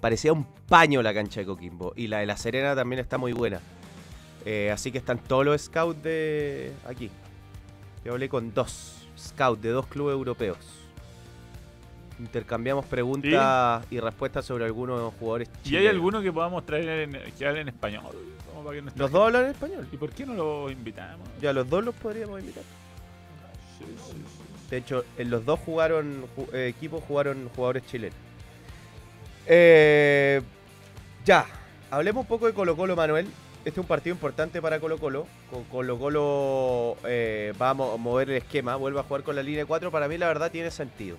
[0.00, 1.92] Parecía un paño la cancha de Coquimbo.
[1.96, 3.60] Y la de La Serena también está muy buena.
[4.44, 7.08] Eh, así que están todos los scouts de aquí.
[8.04, 10.58] Yo hablé con dos scouts de dos clubes europeos.
[12.18, 15.90] Intercambiamos preguntas y respuestas sobre algunos jugadores ¿Y hay chilenos.
[15.92, 18.02] alguno que podamos traer en, que hable en español?
[18.64, 19.86] Para que ¿Los dos hablan en español?
[19.92, 21.28] ¿Y por qué no lo invitamos?
[21.40, 22.62] Ya, los dos los podríamos invitar.
[23.78, 24.42] Sí, sí, sí.
[24.70, 28.16] De hecho, en los dos jugaron ju- eh, equipos jugaron jugadores chilenos.
[29.46, 30.42] Eh,
[31.24, 31.46] ya,
[31.90, 33.26] hablemos un poco de Colo Colo, Manuel.
[33.58, 35.26] Este es un partido importante para Colo Colo.
[35.50, 39.42] Con Colo Colo eh, va a mo- mover el esquema, vuelve a jugar con la
[39.42, 39.90] línea de 4.
[39.90, 41.16] Para mí la verdad tiene sentido.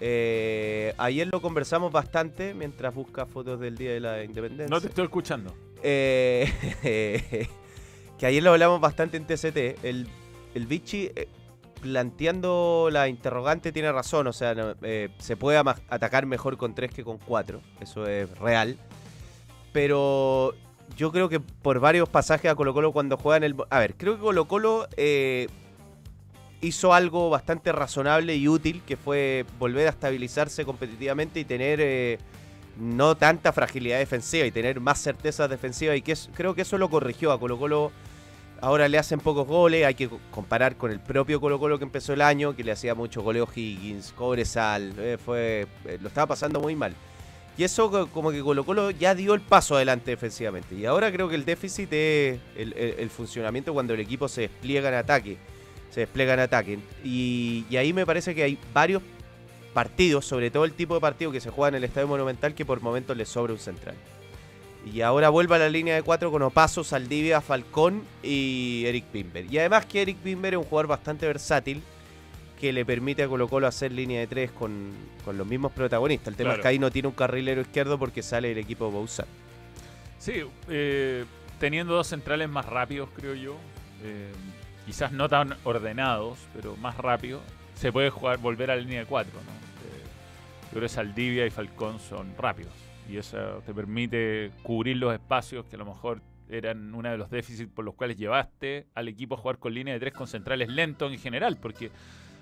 [0.00, 4.74] Eh, ayer lo conversamos bastante mientras busca fotos del Día de la Independencia.
[4.74, 5.54] No te estoy escuchando.
[5.82, 6.50] Eh,
[8.18, 9.84] que ayer lo hablamos bastante en TCT.
[9.84, 10.08] El,
[10.54, 11.28] el Vichy, eh,
[11.82, 14.26] planteando la interrogante, tiene razón.
[14.26, 17.60] O sea, no, eh, se puede atacar mejor con 3 que con 4.
[17.80, 18.78] Eso es real.
[19.72, 20.54] Pero
[20.96, 23.54] yo creo que por varios pasajes a Colo Colo cuando juegan el...
[23.70, 25.48] A ver, creo que Colo Colo eh,
[26.60, 31.80] hizo algo bastante razonable y útil, que fue volver a estabilizarse competitivamente y tener...
[31.80, 32.18] eh,
[32.78, 36.88] no tanta fragilidad defensiva y tener más certezas defensivas y que creo que eso lo
[36.88, 37.92] corrigió a Colo Colo.
[38.62, 41.84] Ahora le hacen pocos goles, hay que co- comparar con el propio Colo Colo que
[41.84, 46.28] empezó el año, que le hacía mucho goleo Higgins, Cobresal, eh, fue, eh, lo estaba
[46.28, 46.94] pasando muy mal.
[47.58, 50.74] Y eso co- como que Colo Colo ya dio el paso adelante defensivamente.
[50.74, 54.94] Y ahora creo que el déficit es el funcionamiento cuando el equipo se despliega en
[54.94, 55.36] ataque.
[55.90, 56.78] Se despliega en ataque.
[57.04, 59.02] Y, y ahí me parece que hay varios
[59.74, 62.64] partidos, sobre todo el tipo de partido que se juega en el Estadio Monumental, que
[62.64, 63.94] por momentos le sobra un central.
[64.92, 69.44] Y ahora vuelve a la línea de cuatro con Opaso, Saldivia, Falcón y Eric Pimber.
[69.52, 71.82] Y además que Eric Pimber es un jugador bastante versátil
[72.58, 74.90] que le permite a Colo Colo hacer línea de tres con,
[75.24, 76.28] con los mismos protagonistas.
[76.28, 76.60] El tema Claro.
[76.60, 79.26] es que ahí no tiene un carrilero izquierdo porque sale el equipo Bouzat.
[80.18, 81.24] Sí, eh,
[81.58, 83.56] teniendo dos centrales más rápidos, creo yo.
[84.02, 84.30] eh,
[84.90, 87.40] quizás no tan ordenados, pero más rápidos.
[87.74, 89.52] Se puede jugar, volver a la línea de cuatro, ¿no?
[89.52, 90.02] Eh,
[90.64, 92.72] yo creo que Saldivia y Falcón son rápidos.
[93.08, 97.30] Y eso te permite cubrir los espacios que a lo mejor eran uno de los
[97.30, 100.68] déficits por los cuales llevaste al equipo a jugar con línea de tres con centrales
[100.68, 101.92] lentos en general, porque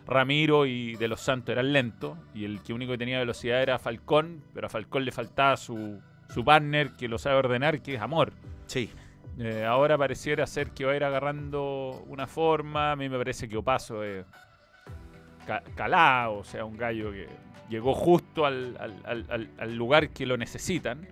[0.07, 3.79] Ramiro y De los Santos eran lentos y el que único que tenía velocidad era
[3.79, 8.01] Falcón, pero a Falcón le faltaba su, su partner que lo sabe ordenar, que es
[8.01, 8.33] Amor.
[8.65, 8.91] Sí.
[9.39, 12.93] Eh, ahora pareciera ser que va a ir agarrando una forma.
[12.93, 14.27] A mí me parece que Opaso es
[15.47, 17.29] ca- calado, o sea, un gallo que
[17.69, 18.75] llegó justo al,
[19.77, 21.07] lugar que lo necesitan.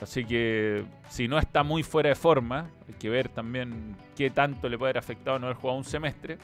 [0.00, 4.68] Así que si no está muy fuera de forma, hay que ver también qué tanto
[4.68, 6.38] le puede haber afectado no haber jugado un semestre.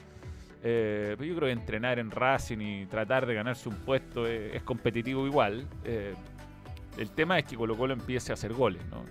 [0.62, 4.62] Eh, pero yo creo que entrenar en Racing y tratar de ganarse un puesto es,
[4.62, 5.66] competitivo igual.
[5.84, 6.14] Eh,
[6.98, 9.04] el tema es que Colo Colo empiece a hacer goles, ¿no?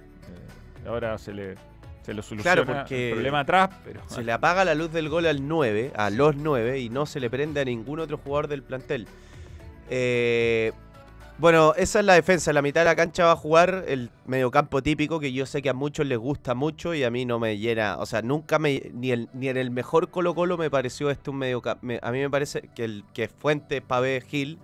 [0.89, 1.55] Ahora se le,
[2.07, 5.25] se le soluciona porque el problema atrás, pero Se le apaga la luz del gol
[5.25, 8.63] al 9, a los 9, y no se le prende a ningún otro jugador del
[8.63, 9.07] plantel.
[9.89, 10.71] Eh,
[11.37, 12.49] bueno, esa es la defensa.
[12.51, 15.61] En la mitad de la cancha va a jugar el mediocampo típico que yo sé
[15.61, 17.97] que a muchos les gusta mucho y a mí no me llena.
[17.99, 18.89] O sea, nunca me.
[18.93, 21.85] Ni, el- ni en el mejor Colo-Colo me pareció este un mediocampo.
[22.01, 24.57] A mí me parece que el que Fuente, Pavé, Gil.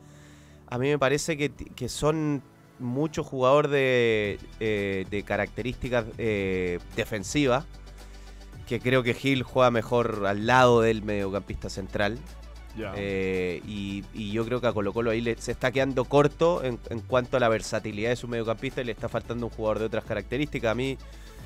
[0.68, 2.42] A mí me parece que, que son
[2.84, 7.66] muchos jugadores de, eh, de características eh, defensivas.
[8.68, 12.18] Que creo que Gil juega mejor al lado del mediocampista central.
[12.96, 16.64] Eh, y, y yo creo que a Colo Colo ahí le- se está quedando corto
[16.64, 19.80] en, en cuanto a la versatilidad de su mediocampista y le está faltando un jugador
[19.80, 20.72] de otras características.
[20.72, 20.98] A mí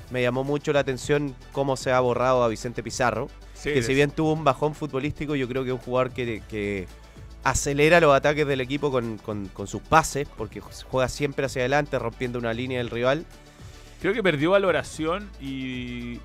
[0.10, 3.94] me llamó mucho la atención cómo se ha borrado a Vicente Pizarro, Sí, que si
[3.96, 6.88] bien tuvo un bajón futbolístico, yo creo que es un jugador que, que
[7.44, 12.54] acelera los ataques del equipo con, sus pases, porque juega siempre hacia adelante, rompiendo una
[12.54, 13.26] línea del rival.
[14.02, 16.20] Creo que perdió valoración y.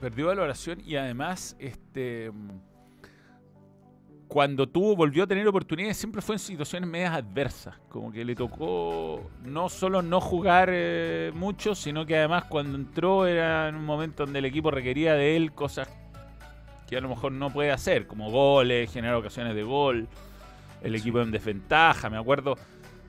[0.00, 2.30] Perdió valoración y además, este.
[4.28, 7.74] Cuando tuvo, volvió a tener oportunidades, siempre fue en situaciones medias adversas.
[7.88, 13.26] Como que le tocó no solo no jugar eh, mucho, sino que además cuando entró
[13.26, 15.88] era en un momento donde el equipo requería de él cosas
[16.90, 20.08] que a lo mejor no puede hacer, como goles, generar ocasiones de gol,
[20.82, 22.10] el equipo en desventaja.
[22.10, 22.58] Me acuerdo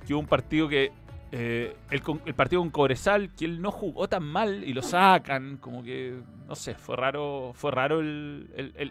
[0.07, 0.91] que hubo un partido que
[1.31, 2.01] eh, el,
[2.35, 6.15] partido con Cobresal, que él no jugó tan mal y lo sacan, como que,
[6.47, 8.47] no sé, fue raro, fue raro el,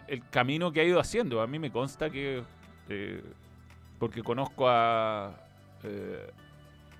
[0.07, 1.41] el- camino que ha ido haciendo.
[1.41, 2.43] A mí me consta que,
[2.89, 3.23] eh,
[3.99, 5.31] porque conozco a,
[5.83, 6.31] eh,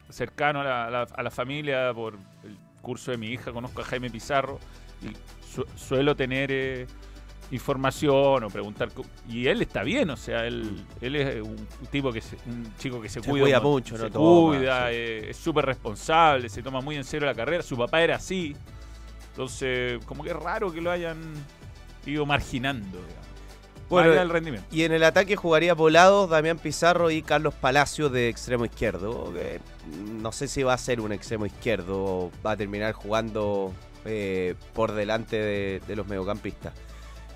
[0.09, 2.13] cercano a la, a la- familia por
[2.43, 4.59] el curso de mi hija, conozco a Jaime Pizarro
[5.01, 5.11] y
[5.43, 6.51] su- suelo tener
[7.51, 8.89] información o preguntar.
[9.29, 11.55] Y él está bien, o sea, él, él es un
[11.91, 14.87] tipo que se- un chico que se, Se cuida, cuida mucho, se no toma, cuida,
[14.87, 14.93] sí.
[14.95, 17.61] eh, es súper responsable, se toma muy en serio la carrera.
[17.63, 18.55] Su papá era así.
[19.31, 21.17] Entonces, como que es raro que lo hayan
[22.05, 22.97] ido marginando.
[22.97, 23.21] digamos.
[23.89, 24.67] Bueno, el rendimiento.
[24.71, 29.33] Y en el ataque jugaría Volados, Damián Pizarro y Carlos Palacios de extremo izquierdo.
[29.33, 29.59] que
[30.21, 33.73] no sé si va a ser un extremo izquierdo o va a terminar jugando
[34.05, 36.73] eh, por delante de, de los mediocampistas.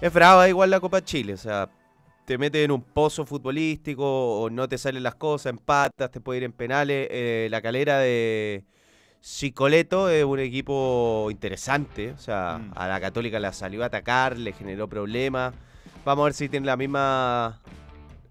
[0.01, 1.69] Es brava igual la Copa Chile, o sea,
[2.25, 6.39] te metes en un pozo futbolístico o no te salen las cosas, empatas, te puede
[6.39, 7.07] ir en penales.
[7.09, 8.65] Eh, la calera de
[9.21, 12.71] Chicoleto es un equipo interesante, o sea, Mm.
[12.75, 15.53] a la Católica la salió a atacar, le generó problemas.
[16.03, 17.61] Vamos a ver si tiene la misma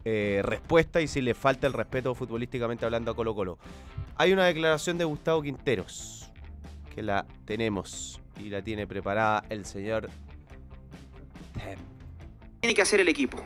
[0.04, 3.58] eh, respuesta y si le falta el respeto futbolísticamente hablando a Colo Colo.
[4.16, 6.30] Hay una declaración de Gustavo Quinteros
[6.94, 10.10] que la tenemos y la tiene preparada el señor.
[12.60, 13.42] Tiene que hacer el equipo?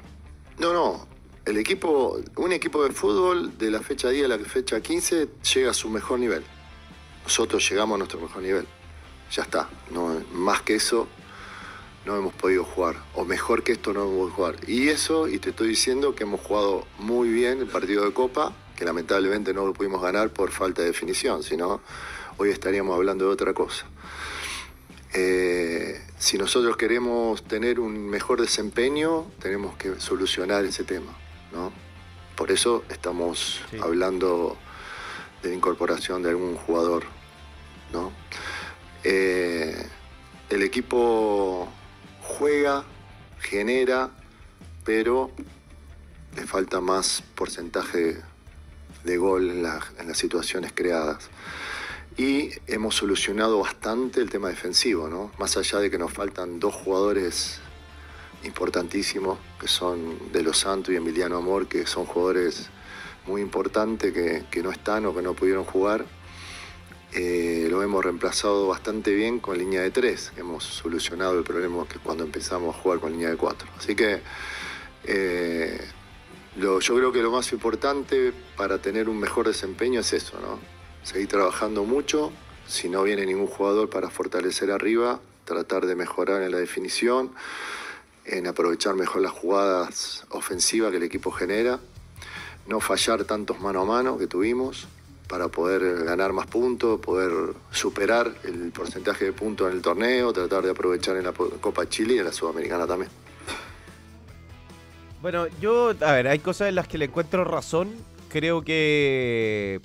[0.58, 1.06] No, no.
[1.44, 5.70] El equipo, un equipo de fútbol de la fecha 10 a la fecha 15 llega
[5.70, 6.44] a su mejor nivel.
[7.24, 8.66] Nosotros llegamos a nuestro mejor nivel.
[9.32, 9.68] Ya está.
[9.90, 11.08] No, más que eso
[12.06, 12.96] no hemos podido jugar.
[13.14, 14.56] O mejor que esto no hemos podido jugar.
[14.68, 18.52] Y eso, y te estoy diciendo que hemos jugado muy bien el partido de Copa,
[18.76, 21.80] que lamentablemente no lo pudimos ganar por falta de definición, sino
[22.36, 23.86] hoy estaríamos hablando de otra cosa.
[25.12, 31.16] Eh, si nosotros queremos tener un mejor desempeño, tenemos que solucionar ese tema,
[31.52, 31.72] ¿no?
[32.36, 33.78] Por eso estamos Sí.
[33.80, 34.56] hablando
[35.42, 37.04] de la incorporación de algún jugador,
[37.92, 38.12] ¿no?
[39.04, 39.86] Eh,
[40.50, 41.68] el equipo
[42.22, 42.84] juega,
[43.40, 44.10] genera,
[44.84, 45.30] pero
[46.36, 48.20] le falta más porcentaje
[49.04, 51.28] de gol en, la- en las situaciones creadas.
[52.18, 55.30] Y hemos solucionado bastante el tema defensivo, ¿no?
[55.38, 57.60] Más allá de que nos faltan dos jugadores
[58.42, 62.70] importantísimos, que son De Los Santos y Emiliano Amor, que son jugadores
[63.26, 66.06] muy importantes que, no están o que no pudieron jugar.
[67.12, 70.32] Eh, lo hemos reemplazado bastante bien con línea de tres.
[70.36, 73.68] Hemos solucionado el problema que cuando empezamos a jugar con línea de cuatro.
[73.78, 74.20] Así que
[75.04, 75.80] eh,
[76.56, 80.77] lo- yo creo que lo más importante para tener un mejor desempeño es eso, ¿no?
[81.08, 82.32] Seguir trabajando mucho.
[82.66, 87.32] Si no viene ningún jugador para fortalecer arriba, tratar de mejorar en la definición,
[88.26, 91.80] en aprovechar mejor las jugadas ofensivas que el equipo genera,
[92.66, 94.86] no fallar tantos mano a mano que tuvimos
[95.28, 100.62] para poder ganar más puntos, poder superar el porcentaje de puntos en el torneo, tratar
[100.62, 103.10] de aprovechar en la Copa Chile y en la Sudamericana también.
[105.22, 107.96] Bueno, yo, a ver, hay cosas en las que le encuentro razón.
[108.28, 109.80] Creo que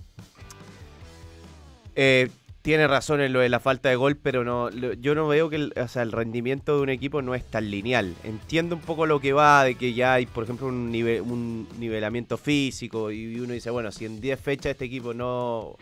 [1.96, 2.30] eh,
[2.62, 5.58] tiene razón en lo de la falta de gol, pero no, yo no veo que
[5.58, 8.16] el, o sea, el rendimiento de un equipo no es tan lineal.
[8.24, 11.68] Entiendo un poco lo que va, de que ya hay, por ejemplo, un, nive- un
[11.78, 15.76] nivelamiento físico y uno dice, bueno, si en 10 fechas este equipo no,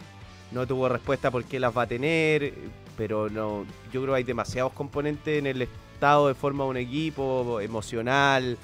[0.52, 2.54] no tuvo respuesta, ¿por qué las va a tener?
[2.98, 6.78] Pero no, yo creo que hay demasiados componentes en el estado de forma de un
[6.78, 8.58] equipo, emocional,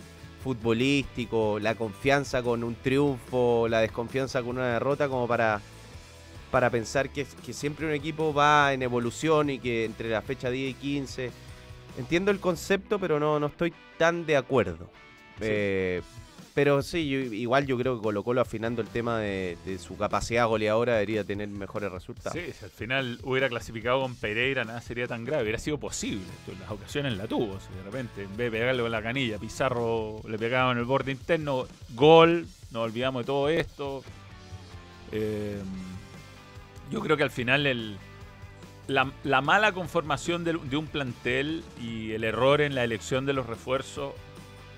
[0.43, 5.61] futbolístico, la confianza con un triunfo, la desconfianza con una derrota, como para,
[6.51, 10.49] para pensar que, que siempre un equipo va en evolución y que entre la fecha
[10.49, 11.31] 10 y 15.
[11.97, 14.89] Entiendo el concepto, pero no, no estoy tan de acuerdo.
[15.41, 16.01] Eh,
[16.53, 19.95] pero sí, yo- igual yo creo que Colo Colo afinando el tema de, de su
[19.97, 22.33] capacidad goleadora debería tener mejores resultados.
[22.39, 25.43] Sí, si al final hubiera clasificado con Pereira, nada sería tan grave.
[25.43, 26.25] Hubiera sido posible.
[26.51, 27.59] En las ocasiones la tuvo.
[27.59, 30.85] si de repente, en vez de pegarle con la canilla, Pizarro le pegaba en el
[30.85, 32.47] borde interno, gol.
[32.71, 34.03] Nos olvidamos de todo esto.
[35.11, 35.61] Eh,
[36.91, 37.97] yo creo que al final
[38.87, 43.45] la, la mala conformación de, un plantel y el error en la elección de los
[43.45, 44.13] refuerzos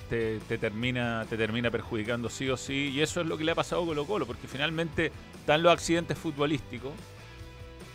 [0.09, 2.91] te, te termina, te termina perjudicando sí o sí.
[2.93, 5.71] Y eso es lo que le ha pasado a Colo Colo, porque finalmente están los
[5.71, 6.93] accidentes futbolísticos,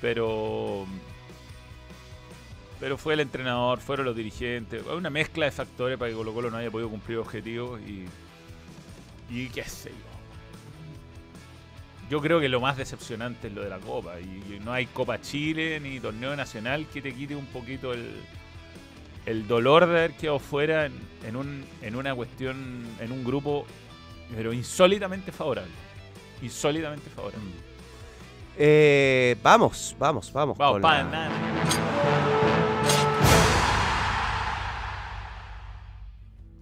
[0.01, 0.87] pero
[2.81, 6.51] pero fue el entrenador, fueron los dirigentes, una mezcla de factores para que Colo Colo
[6.51, 8.05] no haya podido cumplir objetivos y,
[9.31, 10.14] y qué sé yo.
[12.11, 14.87] Yo creo que lo más decepcionante es lo de la Copa y, y no hay
[14.87, 18.11] Copa Chile ni torneo nacional que te quite un poquito el,
[19.27, 20.93] el dolor de haber quedado fuera en,
[21.27, 23.67] en un, en una cuestión, en un grupo,
[24.35, 25.73] pero insólitamente favorable.
[26.43, 27.51] Insólitamente favorable.
[28.57, 30.59] Eh, vamos, vamos, vamos.
[30.59, 31.31] Vamos, con pa, la-.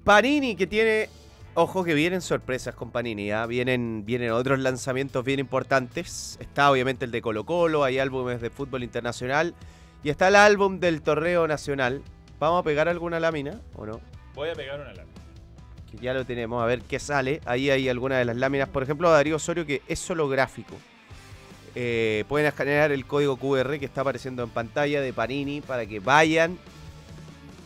[0.04, 1.08] Panini que tiene.
[1.54, 3.44] Ojo que vienen sorpresas con Panini, ¿ah?
[3.44, 6.38] vienen, vienen otros lanzamientos bien importantes.
[6.40, 9.54] Está obviamente el de Colo Colo, hay álbumes de fútbol internacional
[10.02, 12.00] y está el álbum del torneo nacional.
[12.40, 14.00] ¿Vamos a pegar alguna lámina o no?
[14.34, 15.20] Voy a pegar una lámina.
[15.90, 17.42] Que ya lo tenemos, a ver qué sale.
[17.44, 20.74] Ahí hay algunas de las láminas, por ejemplo, Darío Osorio que es solo gráfico.
[21.74, 26.00] Eh, pueden escanear el código QR que está apareciendo en pantalla de Panini para que
[26.00, 26.56] vayan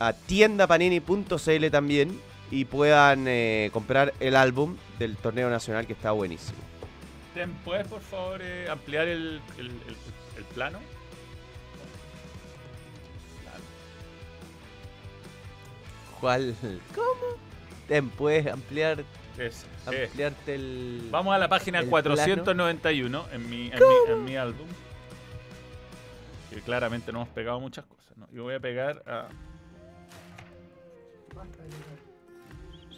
[0.01, 2.21] a tiendapanini.cl también
[2.51, 6.59] y puedan eh, comprar el álbum del torneo nacional que está buenísimo.
[7.65, 9.97] ¿Puedes, por favor, eh, ampliar el, el- el-
[10.39, 10.79] el plano?
[16.21, 16.55] ¿Cuál?
[16.95, 17.37] ¿Cómo?
[17.89, 19.05] Tem, puedes ampliar,
[19.39, 19.67] ese.
[19.87, 21.09] ampliarte el.
[21.11, 24.67] Vamos a la página el 491 en mi, en, mi, en mi álbum.
[26.51, 28.17] Que claramente no hemos pegado muchas cosas.
[28.17, 28.27] ¿no?
[28.33, 29.29] Yo voy a pegar a.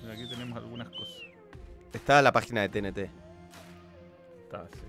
[0.06, 1.22] Aquí tenemos algunas cosas.
[1.92, 2.98] Está la página de TNT.
[4.44, 4.80] Está así.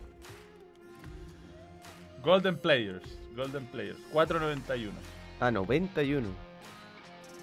[2.24, 3.18] Golden Players.
[3.36, 4.00] Golden Players.
[4.12, 4.94] 491.
[5.40, 6.28] Ah, 91.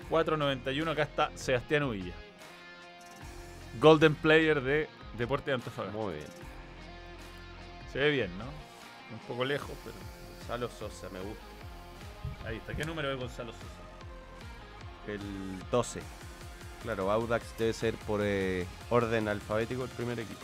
[0.08, 0.90] 491.
[0.90, 2.12] Acá está Sebastián Uvilla.
[3.80, 4.88] Golden Player de
[5.18, 5.96] Deporte de Antofagasta.
[5.98, 6.26] Muy bien.
[7.92, 8.44] Se ve bien, ¿no?
[8.44, 9.96] Un poco lejos, pero.
[10.38, 11.44] Gonzalo Sosa, me gusta.
[12.46, 12.74] Ahí está.
[12.74, 15.12] ¿Qué número es Gonzalo Sosa?
[15.12, 15.20] El
[15.70, 16.00] 12.
[16.86, 20.40] Claro, Audax debe ser por eh, orden alfabético el primer equipo.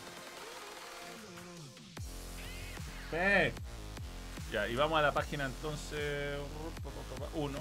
[3.12, 3.52] Sí.
[4.52, 6.40] Ya, y vamos a la página entonces.
[7.36, 7.58] 1.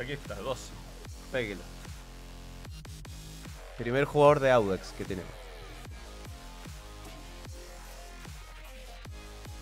[0.00, 0.62] Aquí está, 12.
[1.32, 1.62] Péguelo.
[3.76, 5.32] Primer jugador de Audax que tenemos.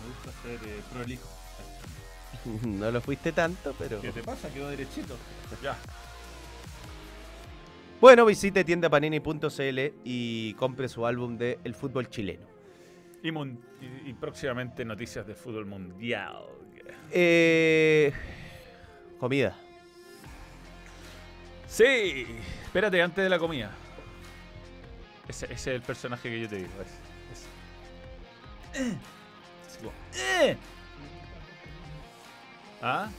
[0.03, 1.27] Me gusta ser eh, prolijo.
[2.67, 3.99] no lo fuiste tanto, pero.
[3.99, 4.47] ¿Qué te pasa?
[4.49, 5.17] Quedó derechito.
[5.63, 5.75] Ya.
[8.01, 12.47] Bueno, visite tiendapanini.cl y compre su álbum de El fútbol chileno.
[13.21, 16.43] Y, mun- y- y próximamente noticias de fútbol mundial.
[17.11, 18.13] Eh,
[19.19, 19.55] comida.
[21.67, 22.25] Sí.
[22.63, 23.71] Espérate, antes de la comida.
[25.27, 26.69] Ese, ese es el personaje que yo te digo.
[28.73, 28.97] ese, ese.
[32.81, 33.09] ¿Ah?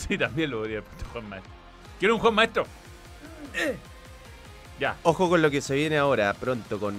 [0.08, 1.52] Sí, también lo podría puesto Juan Maestro.
[1.98, 2.66] Quiero un Juan Maestro.
[3.54, 3.76] Eh.
[4.78, 4.96] Ya.
[5.02, 6.96] Ojo con lo que se viene ahora, pronto, con,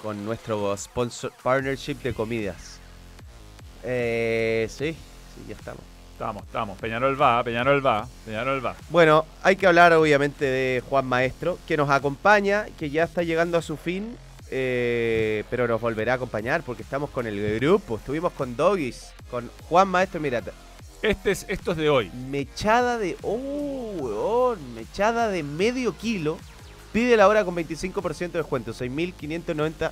[0.00, 2.78] con nuestro sponsor partnership de comidas.
[3.82, 5.82] Eh, sí, sí, ya estamos.
[6.12, 6.78] Estamos, estamos.
[6.78, 8.76] Peñarol va, Peñarol va, Peñarol va.
[8.90, 13.58] Bueno, hay que hablar obviamente de Juan Maestro, que nos acompaña, que ya está llegando
[13.58, 14.16] a su fin,
[14.48, 17.96] eh, pero nos volverá a acompañar porque estamos con el grupo.
[17.96, 20.40] Estuvimos con Doggies, con Juan Maestro, mira,
[21.04, 22.10] Este es, esto es de hoy.
[22.30, 23.16] mechada de.
[23.22, 24.74] ¡Oh, weón!
[24.74, 26.38] Mechada de medio kilo.
[26.92, 29.90] Pide la hora con 25% de descuento, 6.590.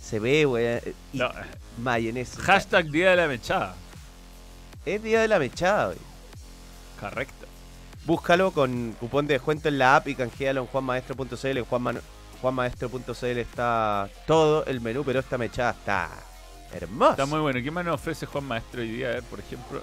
[0.00, 0.80] Se ve, weón.
[1.12, 1.30] Y No,
[1.82, 2.40] mayonesa.
[2.42, 3.76] hashtag Día de la Mechada.
[4.84, 5.98] Es día de la mechada, weón.
[6.98, 7.46] Correcto.
[8.06, 11.46] Búscalo con cupón de descuento en la app y canjealo en juanmaestro.cl.
[11.58, 12.00] En juanma-
[12.40, 16.08] juanmaestro.cl está todo el menú, pero esta mechada está
[16.72, 17.10] hermosa.
[17.12, 17.62] Está muy bueno.
[17.62, 19.08] ¿Qué más nos ofrece Juan Maestro hoy día?
[19.08, 19.82] A ver, por ejemplo,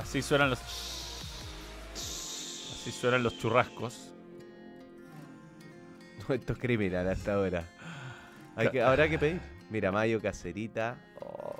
[0.00, 0.60] así suenan los.
[1.92, 4.12] Así suenan los churrascos.
[6.28, 7.64] Esto es criminal hasta ahora.
[8.56, 9.40] Hay que, habrá que pedir.
[9.70, 10.98] Mira, mayo, cacerita.
[11.20, 11.54] Oh,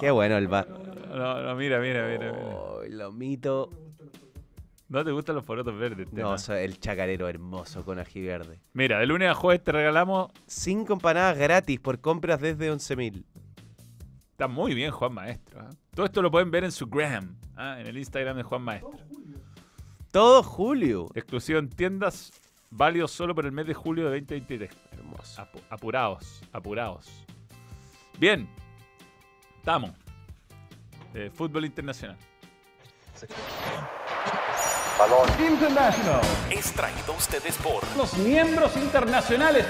[0.00, 0.68] qué bueno el bar.
[0.68, 2.32] No, no, mira, mira, mira.
[2.32, 2.32] mira.
[2.32, 3.70] Oh, el lomito.
[4.88, 6.06] ¿No te gustan los porotos verdes?
[6.08, 6.28] No, Tena?
[6.28, 8.60] o sea, el chacarero hermoso con ají verde.
[8.74, 10.30] Mira, de lunes a jueves te regalamos.
[10.46, 13.24] Cinco empanadas gratis por compras desde 11.000.
[14.42, 15.60] Está muy bien Juan Maestro.
[15.60, 15.70] ¿ah?
[15.94, 17.76] Todo esto lo pueden ver en su gram, ¿ah?
[17.78, 18.90] en el Instagram de Juan Maestro.
[20.10, 21.06] Todo julio.
[21.14, 22.32] Exclusivo en tiendas,
[22.68, 24.68] válido solo por el mes de julio de 2023.
[24.90, 25.42] Hermoso.
[25.42, 27.24] Apu- apurados, apurados.
[28.18, 28.48] Bien,
[29.58, 29.92] estamos.
[31.14, 32.16] Eh, fútbol internacional.
[36.50, 39.66] Es traído a ustedes por los miembros internacionales.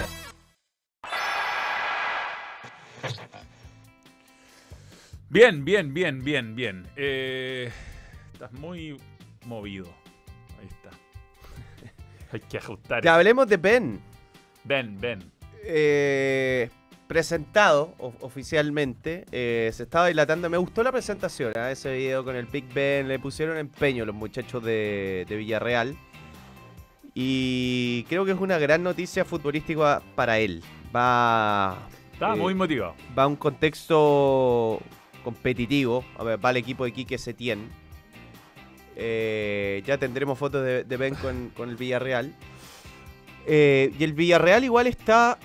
[5.33, 6.87] Bien, bien, bien, bien, bien.
[6.95, 7.71] Eh,
[8.35, 8.99] estás muy
[9.47, 9.87] movido.
[10.61, 10.91] Ahí está.
[12.33, 13.03] Hay que ajustar.
[13.03, 13.99] Ya hablemos de Ben.
[14.65, 15.21] Ven, ven.
[15.65, 16.69] eh,
[17.07, 19.25] presentado oficialmente.
[19.33, 20.51] eh, se estaba dilatando.
[20.51, 21.57] Me gustó la presentación.
[21.57, 23.09] a Ese video con el Big Ben.
[23.09, 25.97] Le pusieron empeño los muchachos de, de Villarreal.
[27.15, 30.63] Y creo que es una gran noticia futbolística para él.
[30.95, 31.79] Va.
[32.13, 32.95] Estaba eh, muy motivado.
[33.19, 34.79] va a un contexto
[35.23, 36.05] competitivo.
[36.21, 37.71] Va el equipo de Quique Setién.
[38.97, 42.35] Eh, ya tendremos fotos de, Ben con, con el Villarreal.
[43.47, 45.39] Eh, y el Villarreal igual está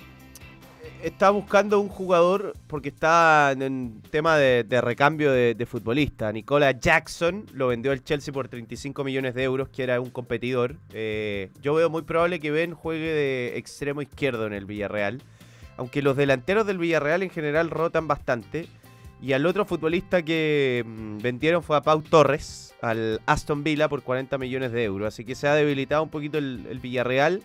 [1.02, 6.32] está buscando un jugador porque está en tema de, recambio de, de futbolista.
[6.32, 10.76] Nicola Jackson lo vendió el Chelsea por 35 millones de euros, que era un competidor.
[10.92, 15.22] Eh, yo veo muy probable que Ben juegue de extremo izquierdo en el Villarreal.
[15.76, 18.66] Aunque los delanteros del Villarreal en general rotan bastante.
[19.20, 24.02] Y al otro futbolista que mm, vendieron fue a Pau Torres, al Aston Villa, por
[24.02, 25.08] 40 millones de euros.
[25.08, 27.42] Así que se ha debilitado un poquito el, Villarreal.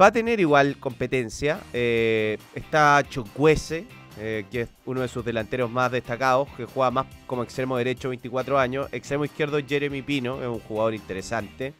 [0.00, 1.60] Va a tener igual competencia.
[1.72, 3.86] Eh, está Chukwese,
[4.18, 8.08] eh, que es uno de sus delanteros más destacados, que juega más como extremo derecho,
[8.08, 8.88] 24 años.
[8.92, 11.74] Extremo izquierdo, Jeremy Pino, es un jugador interesante.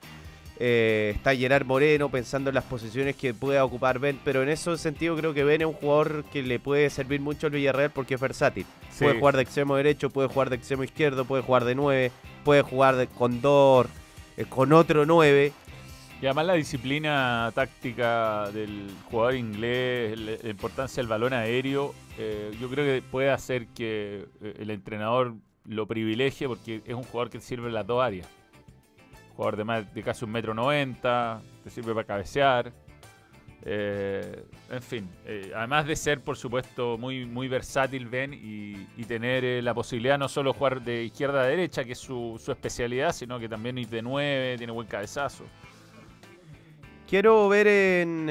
[0.58, 4.76] Eh, está Gerard Moreno pensando en las posiciones que pueda ocupar Ben, pero en ese
[4.78, 8.14] sentido creo que Ben es un jugador que le puede servir mucho al Villarreal porque
[8.14, 8.64] es versátil.
[8.90, 9.04] Sí.
[9.04, 12.12] Puede jugar de extremo derecho, puede jugar de extremo izquierdo, puede jugar de 9,
[12.44, 13.86] puede jugar de, con dos,
[14.36, 15.52] eh, con otro 9.
[16.20, 22.56] Y además la disciplina táctica del jugador inglés, la la importancia del balón aéreo, eh,
[22.58, 25.34] yo creo que puede hacer que eh, el entrenador
[25.66, 28.26] lo privilegie porque es un jugador que sirve en las dos áreas.
[29.36, 32.72] Jugador de, más, de casi un metro noventa, te sirve para cabecear.
[33.68, 39.04] eh, en fin, eh, además de ser, por supuesto, muy, muy versátil, Ben, y, y
[39.04, 42.40] tener eh, la posibilidad no solo de jugar de izquierda a derecha, que es su,
[42.42, 45.44] su especialidad, sino que también ir de nueve, tiene buen cabezazo.
[47.08, 48.28] Quiero ver en,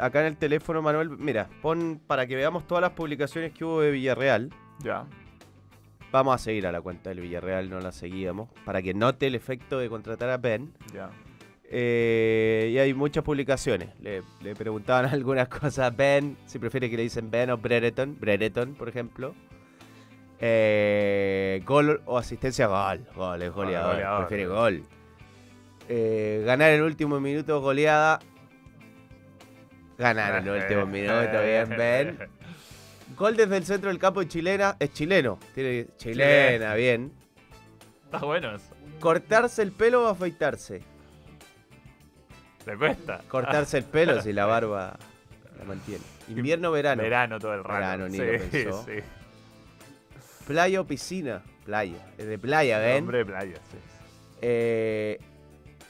[0.00, 1.10] acá en el teléfono, Manuel.
[1.10, 4.50] Mira, pon para que veamos todas las publicaciones que hubo de Villarreal.
[4.82, 5.06] Ya.
[6.14, 8.48] Vamos a seguir a la cuenta del Villarreal, no la seguíamos.
[8.64, 10.72] Para que note el efecto de contratar a Ben.
[10.94, 11.10] Ya.
[11.64, 13.88] Eh, y hay muchas publicaciones.
[14.00, 16.36] Le, le preguntaban algunas cosas a Ben.
[16.46, 18.16] Si prefiere que le dicen Ben o Brereton.
[18.20, 19.34] Brereton, por ejemplo.
[20.38, 23.04] Eh, gol o asistencia, gol.
[23.16, 23.94] Gol, es goleador.
[23.94, 24.26] goleador.
[24.28, 24.82] Prefiere gol.
[25.88, 28.20] Eh, ganar en el último minuto, goleada.
[29.98, 32.18] Ganar en el último minuto, bien, Ben.
[33.16, 34.76] Gol desde el centro del campo de chilena.
[34.78, 35.38] Es chileno.
[35.54, 37.12] Tiene chilena, bien.
[38.04, 38.66] Está bueno eso.
[39.00, 40.82] Cortarse el pelo o afeitarse.
[42.66, 43.20] Le cuesta.
[43.28, 44.96] Cortarse el pelo si la barba
[45.58, 46.02] la mantiene.
[46.28, 47.02] Invierno, verano.
[47.02, 47.74] Verano todo el rato.
[47.74, 48.84] Verano, ni sí, lo pensó.
[48.84, 48.92] sí.
[50.46, 51.42] Playa o piscina.
[51.64, 52.06] Playa.
[52.18, 53.04] Es de playa, ¿ven?
[53.04, 53.78] Hombre de playa, sí.
[54.42, 55.18] Eh,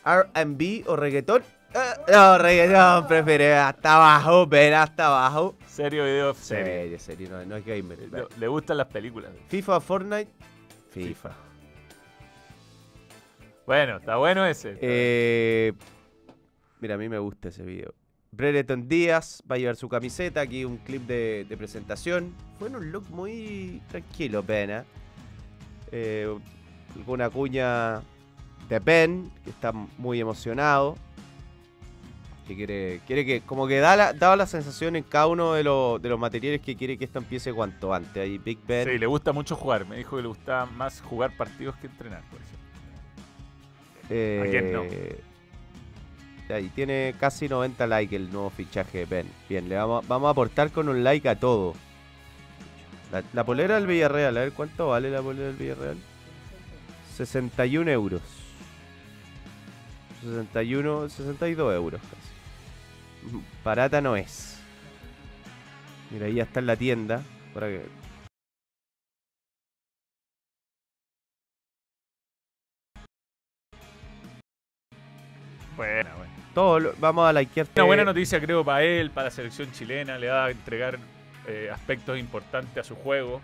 [0.04, 1.42] R&B o reggaetón.
[1.74, 5.56] Eh, no, reggaetón, prefiere hasta abajo, ven hasta abajo.
[5.74, 6.66] Serio video serio.
[6.66, 7.98] Serio, serio, no, no es gamer.
[7.98, 9.32] Le, le gustan las películas.
[9.48, 10.30] FIFA Fortnite.
[10.90, 11.32] FIFA.
[13.66, 14.78] Bueno, está bueno ese.
[14.80, 15.72] Eh,
[16.78, 17.92] mira, a mí me gusta ese video.
[18.30, 20.42] Brereton Díaz va a llevar su camiseta.
[20.42, 22.32] Aquí un clip de, de presentación.
[22.56, 24.84] Fue en un look muy tranquilo, Pena.
[25.90, 26.32] Eh,
[26.94, 28.00] alguna cuña
[28.68, 30.96] de Ben, que está muy emocionado.
[32.46, 35.64] Que quiere, quiere que, como que da la, daba la sensación en cada uno de,
[35.64, 38.22] los- de los materiales que quiere que esto empiece cuanto antes.
[38.22, 38.86] Ahí Big Ben.
[38.88, 39.86] Sí, le gusta mucho jugar.
[39.86, 42.58] Me dijo que le gusta más jugar partidos que entrenar, por ejemplo.
[44.10, 44.84] Eh, ¿A quién no?
[46.54, 49.26] Ahí tiene casi 90 likes el nuevo fichaje de Ben.
[49.48, 51.72] Bien, le vamos, vamos a aportar con un like a todo.
[53.10, 55.96] La, la polera del Villarreal, a ver cuánto vale la polera del Villarreal.
[57.16, 58.20] 61 euros.
[60.22, 62.33] 61, 62 euros casi.
[63.64, 64.60] Barata no es.
[66.10, 67.22] Mira, ahí ya está en la tienda.
[67.54, 67.86] Para que,
[75.76, 76.32] Bueno, bueno.
[76.54, 77.66] todo lo- vamos a likear.
[77.74, 80.18] Una buena noticia, creo, para él, para la selección chilena.
[80.18, 80.98] Le va a entregar
[81.46, 83.42] eh, aspectos importantes a su juego.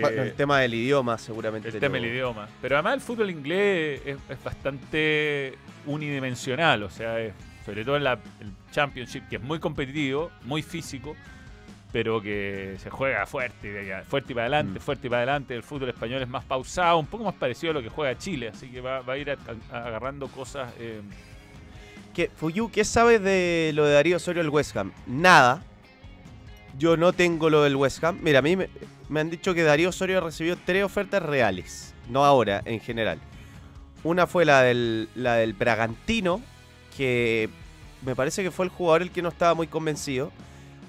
[0.00, 1.68] Bueno, Eh, el tema del idioma, seguramente.
[1.70, 2.48] el tema del idioma.
[2.62, 5.54] Pero además el fútbol inglés es, es bastante
[5.86, 7.32] unidimensional, o sea, es-
[7.68, 11.14] sobre todo en la, el Championship, que es muy competitivo, muy físico,
[11.92, 14.82] pero que se juega fuerte, y- fuerte y para adelante, Mm.
[14.82, 15.54] fuerte y para adelante.
[15.54, 18.48] El fútbol español es más pausado, un poco más parecido a lo que juega Chile,
[18.48, 19.36] así que va, va a ir a-
[19.70, 20.72] a- agarrando cosas.
[20.78, 21.02] eh,
[22.14, 24.90] ¿Qué, Fuyu, ¿qué sabes de lo de Darío Osorio del West Ham?
[25.06, 25.62] Nada.
[26.78, 28.18] Yo no tengo lo del West Ham.
[28.22, 28.70] Mira, a mí me,
[29.10, 31.94] me han dicho que Darío Osorio recibió tres ofertas reales.
[32.08, 33.18] No ahora, en general.
[34.04, 36.40] Una fue la del, la del Bragantino,
[36.98, 37.48] que
[38.04, 40.32] me parece que fue el jugador el que no estaba muy convencido.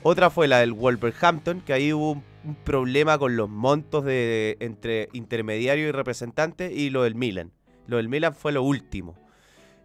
[0.01, 2.24] Otra fue la del Wolverhampton, que ahí hubo un,
[2.64, 6.74] problema con los montos de entre intermediario y representante.
[6.74, 7.51] Y lo del Milan.
[7.86, 9.16] Lo del Milan fue lo último.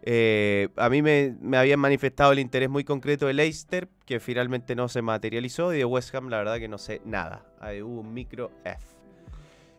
[0.01, 4.87] Eh, a mí me, habían manifestado el interés muy concreto de Leicester, que finalmente no
[4.87, 7.45] se materializó, y de West Ham la verdad que no sé nada.
[7.59, 8.79] Ahí hubo un micro F.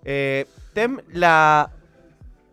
[0.05, 1.73] Eh, Tem, la,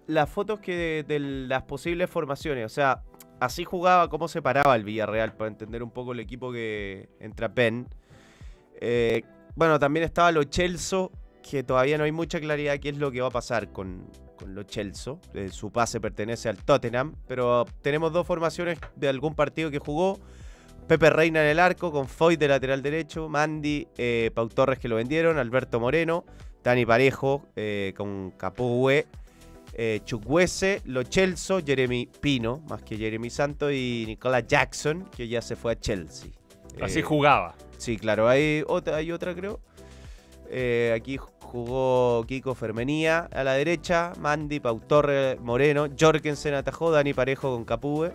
[0.08, 3.02] las fotos que de las posibles formaciones, o sea,
[3.40, 7.48] así jugaba, cómo se paraba el Villarreal, para entender un poco el equipo que entra
[7.48, 7.88] Ben.
[8.80, 9.24] Eh,
[9.56, 11.08] bueno, también estaba lo Chelsea,
[11.42, 14.56] que todavía no hay mucha claridad qué es lo que va a pasar con, con
[14.56, 15.16] lo Chelsea.
[15.34, 20.20] Eh, su pase pertenece al Tottenham, pero tenemos dos formaciones de algún partido que jugó.
[20.88, 24.90] Pepe Reina en el arco, con Foy de lateral derecho, Mandy, eh, Pau Torres que
[24.90, 26.26] lo vendieron, Alberto Moreno,
[26.62, 29.08] Dani Parejo eh, con Capoue,
[29.74, 35.41] eh, Chukwese, Lo Chelso, Jeremy Pino, más que Jeremy Santo, y Nicolas Jackson, que ya
[35.41, 36.30] se fue a Chelsea.
[36.82, 37.55] Así Eh, jugaba.
[37.78, 39.59] Sí, claro, hay otra, hay otra creo.
[40.49, 47.13] Eh, aquí jugó Kiko Fermenía a la derecha, Mandy, Pau Torre, Moreno, Jorgensen atajó, Dani
[47.13, 48.11] Parejo con Capue.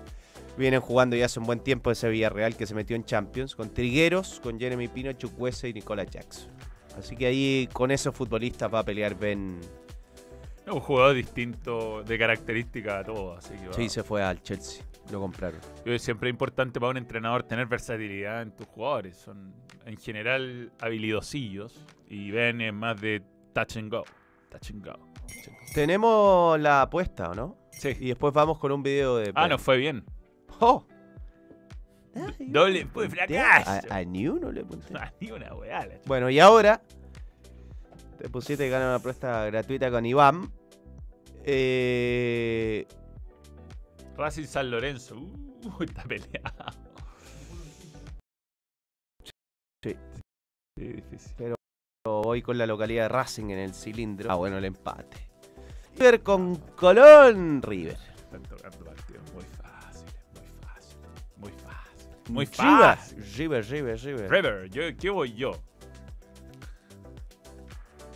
[0.56, 3.72] Vienen jugando ya hace un buen tiempo ese Villarreal que se metió en Champions, con
[3.72, 6.50] Trigueros, con Jeremy Pino, Chukwese y Nicolas Jackson.
[6.98, 9.60] Así que ahí con esos futbolistas va a pelear Ben.
[10.70, 13.36] Un jugador distinto de característica a todo.
[13.36, 13.72] Así que va.
[13.72, 15.60] Sí, se fue al Chelsea, lo compraron.
[15.84, 19.16] Yo siempre es importante para un entrenador tener versatilidad en tus jugadores.
[19.16, 19.54] Son
[19.86, 23.22] en general habilidosillos y ven es más de
[23.54, 24.04] touch and go.
[24.50, 24.98] Touch and go.
[25.74, 27.56] Tenemos la apuesta, ¿o no?
[27.70, 27.90] Sí.
[28.00, 29.32] Y después vamos con un video de.
[29.34, 29.50] Ah, Ben.
[29.50, 30.04] no fue bien.
[30.60, 30.84] ¡Oh!
[32.40, 33.70] Doble fue fracaso.
[33.90, 34.92] A, a ni uno le apunté.
[34.94, 35.88] Ah, Ni una weá.
[36.06, 36.80] Bueno, y ahora
[38.18, 40.50] te pusiste que gana una apuesta gratuita con Iván.
[41.50, 42.86] Eh,
[44.18, 45.16] Racing San Lorenzo.
[45.16, 46.72] Uh, está peleado.
[49.82, 49.96] Sí.
[50.76, 51.54] Sí, difícil.
[52.04, 54.30] voy con la localidad de Racing en el cilindro.
[54.30, 55.30] Ah, bueno, el empate.
[55.96, 57.62] River con Colón.
[57.62, 57.96] River.
[58.14, 60.98] Están tocando partidos muy fáciles, muy fácil.
[61.38, 62.30] Muy fácil.
[62.30, 63.24] Muy fácil.
[63.38, 64.30] River, River, River.
[64.30, 65.52] River, yo, ¿qué voy yo?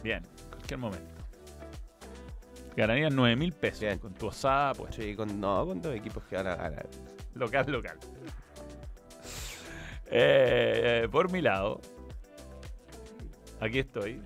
[0.03, 1.12] Bien, cualquier momento.
[2.77, 3.99] Ganarían 9 mil pesos Bien.
[3.99, 4.95] con tu osada, pues.
[4.95, 6.89] Sí, con, no, con dos equipos que van a ganar.
[7.35, 7.99] Local, local.
[10.15, 11.81] Eh, eh, por mi lado,
[13.61, 14.21] aquí estoy.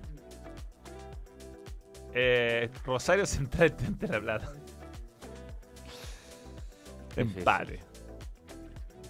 [2.13, 4.51] Eh, Rosario Central Tente La Plata.
[7.15, 7.79] Empate.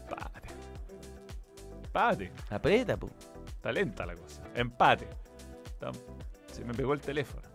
[0.04, 0.50] Empate.
[1.84, 2.32] Empate.
[2.52, 3.10] Aprieta, pu.
[3.48, 4.44] Está lenta la cosa.
[4.54, 5.08] Empate.
[6.52, 7.47] Se me pegó el teléfono.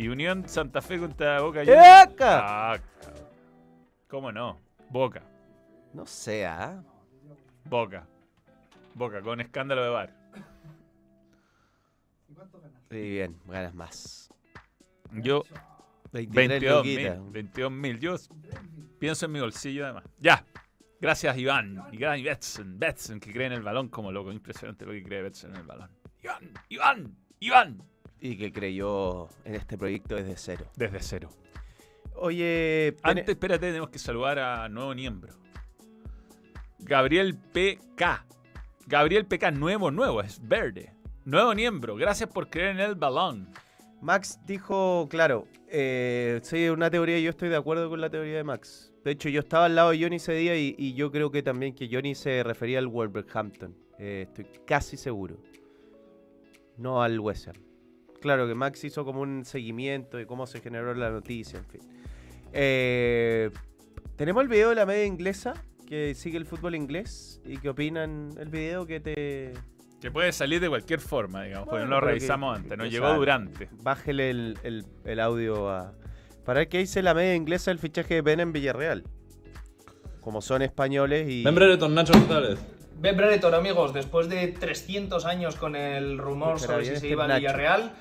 [0.00, 1.84] Y Unión Santa Fe contra Boca Juniors.
[1.84, 3.28] Ah, cabrón.
[4.08, 4.58] ¿Cómo no?
[4.88, 5.22] Boca.
[5.92, 6.82] No sea.
[7.66, 8.06] Boca.
[8.94, 10.16] Boca, con escándalo de bar.
[12.90, 14.30] Sí, bien, ganas más.
[15.12, 15.44] Yo,
[16.12, 16.94] 23 22 mil.
[16.94, 17.32] luquitas.
[17.32, 18.00] 22 mil.
[18.00, 18.16] Yo
[18.98, 20.04] pienso en mi bolsillo además.
[20.18, 20.42] Ya.
[20.98, 21.84] Gracias, Iván.
[21.92, 22.78] Y gran Betson.
[22.78, 24.32] Betson, que cree en el balón como loco.
[24.32, 25.90] Impresionante lo que cree Betson en el balón.
[26.22, 27.82] Iván, Iván, Iván.
[28.20, 30.66] Y que creyó en este proyecto desde cero.
[30.76, 31.30] Desde cero.
[32.14, 35.34] Oye, Antes, espérate, tenemos que saludar a nuevo miembro.
[36.78, 38.26] Gabriel PK.
[38.86, 40.92] Gabriel PK, nuevo, nuevo, es verde.
[41.24, 43.48] Nuevo miembro, gracias por creer en el balón.
[44.00, 48.44] Max dijo, claro, eh, sí, una teoría, yo estoy de acuerdo con la teoría de
[48.44, 48.92] Max.
[49.04, 51.42] De hecho, yo estaba al lado de Johnny ese día y, y yo creo que
[51.42, 53.76] también que Johnny se refería al Wolverhampton.
[53.98, 55.36] Eh, estoy casi seguro.
[56.76, 57.69] No al West Ham.
[58.20, 61.80] Claro que Max hizo como un seguimiento de cómo se generó la noticia, en fin.
[62.52, 63.50] Eh,
[64.16, 65.54] Tenemos el video de la media inglesa
[65.86, 69.52] que sigue el fútbol inglés y que opinan el video que te...
[70.00, 73.06] Que puede salir de cualquier forma, digamos, porque no lo revisamos que- antes, nos llegó
[73.06, 73.18] sale.
[73.18, 73.68] durante.
[73.82, 75.94] Bájele el, el- el audio a.
[76.44, 79.04] Para ver qué dice la media inglesa del fichaje de Ben en Villarreal.
[80.22, 81.44] Como son españoles y.
[81.44, 82.58] Ben Brereton, Nacho González.
[83.00, 87.24] Ben Brereton, amigos, después de 300 años con el rumor sobre bien, si se iba
[87.24, 87.40] al.
[87.40, 87.94] Villarreal,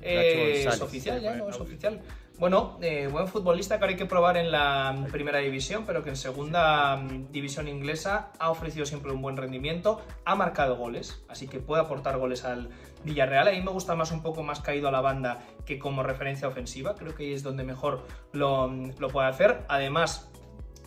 [0.00, 1.48] eh, es oficial ya, ¿no?
[1.48, 2.00] Es oficial.
[2.38, 6.10] Bueno, eh, buen futbolista que ahora hay que probar en la primera división, pero que
[6.10, 11.48] en segunda mm, división inglesa ha ofrecido siempre un buen rendimiento, ha marcado goles, así
[11.48, 12.68] que puede aportar goles al
[13.02, 13.48] Villarreal.
[13.48, 16.46] A mí me gusta más un poco más caído a la banda que como referencia
[16.46, 19.62] ofensiva, creo que ahí es donde mejor lo, lo puede hacer.
[19.66, 20.30] Además,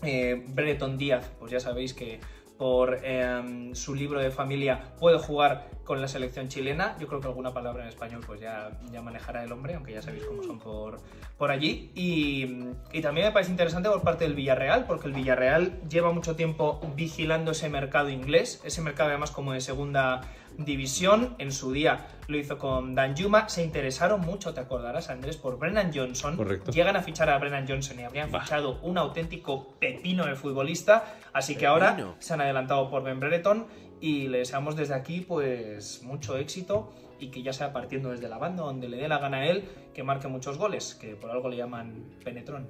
[0.03, 2.19] eh, Brereton Díaz, pues ya sabéis que
[2.57, 6.97] por eh, su libro de familia puede jugar con la selección chilena.
[6.99, 10.01] Yo creo que alguna palabra en español pues ya, ya manejará el hombre, aunque ya
[10.01, 10.99] sabéis cómo son por,
[11.37, 11.91] por allí.
[11.95, 16.35] Y, y también me parece interesante por parte del Villarreal, porque el Villarreal lleva mucho
[16.35, 20.21] tiempo vigilando ese mercado inglés, ese mercado además como de segunda
[20.57, 21.35] división.
[21.37, 23.49] En su día lo hizo con Dan Yuma.
[23.49, 26.35] Se interesaron mucho, te acordarás, Andrés, por Brennan Johnson.
[26.35, 26.71] Correcto.
[26.71, 31.15] Llegan a fichar a Brennan Johnson y habrían fichado un auténtico pepino del futbolista.
[31.33, 32.15] Así que ahora Pepino.
[32.19, 33.67] se han adelantado por Ben Brereton
[33.99, 38.37] y le deseamos desde aquí pues mucho éxito y que ya sea partiendo desde la
[38.37, 41.49] banda donde le dé la gana a él que marque muchos goles, que por algo
[41.49, 42.67] le llaman penetrón.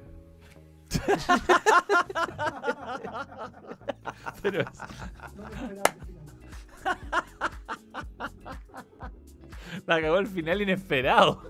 [4.42, 4.64] Pero
[9.86, 11.42] La cagó el final inesperado.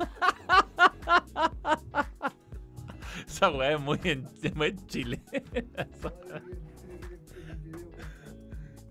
[3.28, 5.22] Esa weá es muy en, muy en Chile.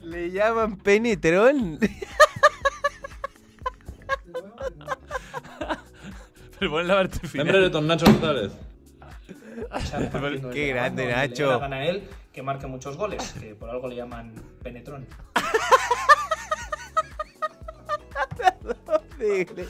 [0.01, 1.79] Le llaman Penetron.
[6.59, 7.63] Pero pon la parte Nombre final.
[7.63, 8.53] de Don Nacho González.
[10.53, 11.61] Qué grande, Nacho.
[12.33, 14.33] que marque muchos goles, que por algo le llaman
[14.63, 15.07] Penetrón.
[19.19, 19.67] Dile.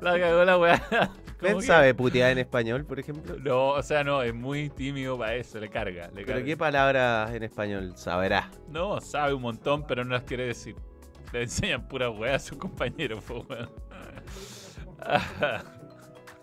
[0.00, 0.78] La cagó la weá.
[0.88, 1.08] ¿Cómo
[1.40, 1.66] ¿Ben que?
[1.66, 3.36] sabe putear en español, por ejemplo?
[3.40, 6.06] No, o sea, no, es muy tímido para eso, le carga.
[6.08, 6.44] Le ¿Pero carga.
[6.44, 8.50] qué palabras en español saberá?
[8.68, 10.76] No, sabe un montón, pero no las quiere decir.
[11.32, 13.70] Le enseñan pura weá a sus compañeros, po, weón.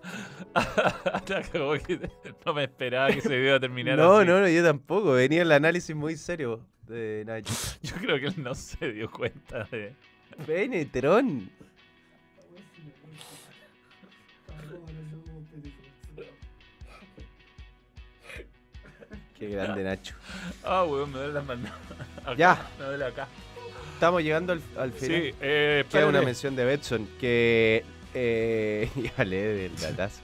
[2.45, 4.27] No me esperaba que se iba a terminar No, así.
[4.27, 5.11] no, no, yo tampoco.
[5.13, 7.53] Venía el análisis muy serio de Nacho.
[7.83, 9.93] Yo creo que él no se dio cuenta de.
[10.47, 11.49] Penetron.
[19.37, 20.15] Qué grande Nacho.
[20.63, 21.71] Ah, weón, me duele las manos.
[22.23, 22.67] Acá, Ya.
[22.77, 23.27] Me duele acá.
[23.93, 25.21] Estamos llegando al, al final.
[25.21, 27.83] Sí, eh, Queda una mención de Betson que.
[28.13, 30.21] Eh, ya leí del datazo.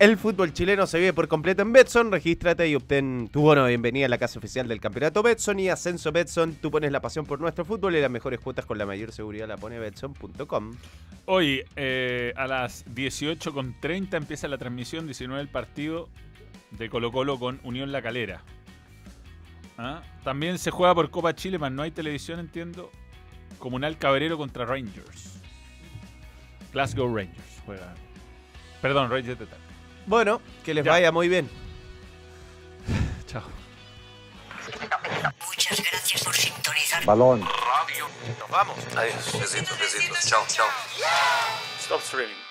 [0.00, 2.10] El fútbol chileno se vive por completo en Betson.
[2.10, 5.68] Regístrate y obtén tu bono de bienvenida a la casa oficial del campeonato Betson y
[5.68, 6.54] Ascenso Betson.
[6.54, 9.46] Tú pones la pasión por nuestro fútbol y las mejores cuotas con la mayor seguridad
[9.46, 10.72] la pone Betson.com.
[11.26, 16.08] Hoy, eh, a las 18.30 empieza la transmisión 19 del partido
[16.70, 18.42] de Colo Colo con Unión La Calera.
[19.76, 20.02] ¿Ah?
[20.24, 22.90] También se juega por Copa Chile, mas no hay televisión, entiendo.
[23.58, 25.39] Comunal Cabrero contra Rangers.
[26.72, 27.94] Glasgow Rangers juega.
[28.82, 29.64] Perdón, Rangers de Talca.
[30.06, 30.90] Bueno, que les Ya.
[30.92, 31.48] vaya muy bien.
[33.26, 33.42] Chao.
[35.46, 37.04] Muchas gracias por sintonizar.
[37.04, 37.40] Balón.
[37.42, 38.06] Radio.
[38.38, 38.76] Nos vamos.
[38.96, 39.38] Adiós.
[39.40, 40.26] Besitos, besitos.
[40.26, 40.66] Chao, chao.
[41.78, 42.49] Stop streaming.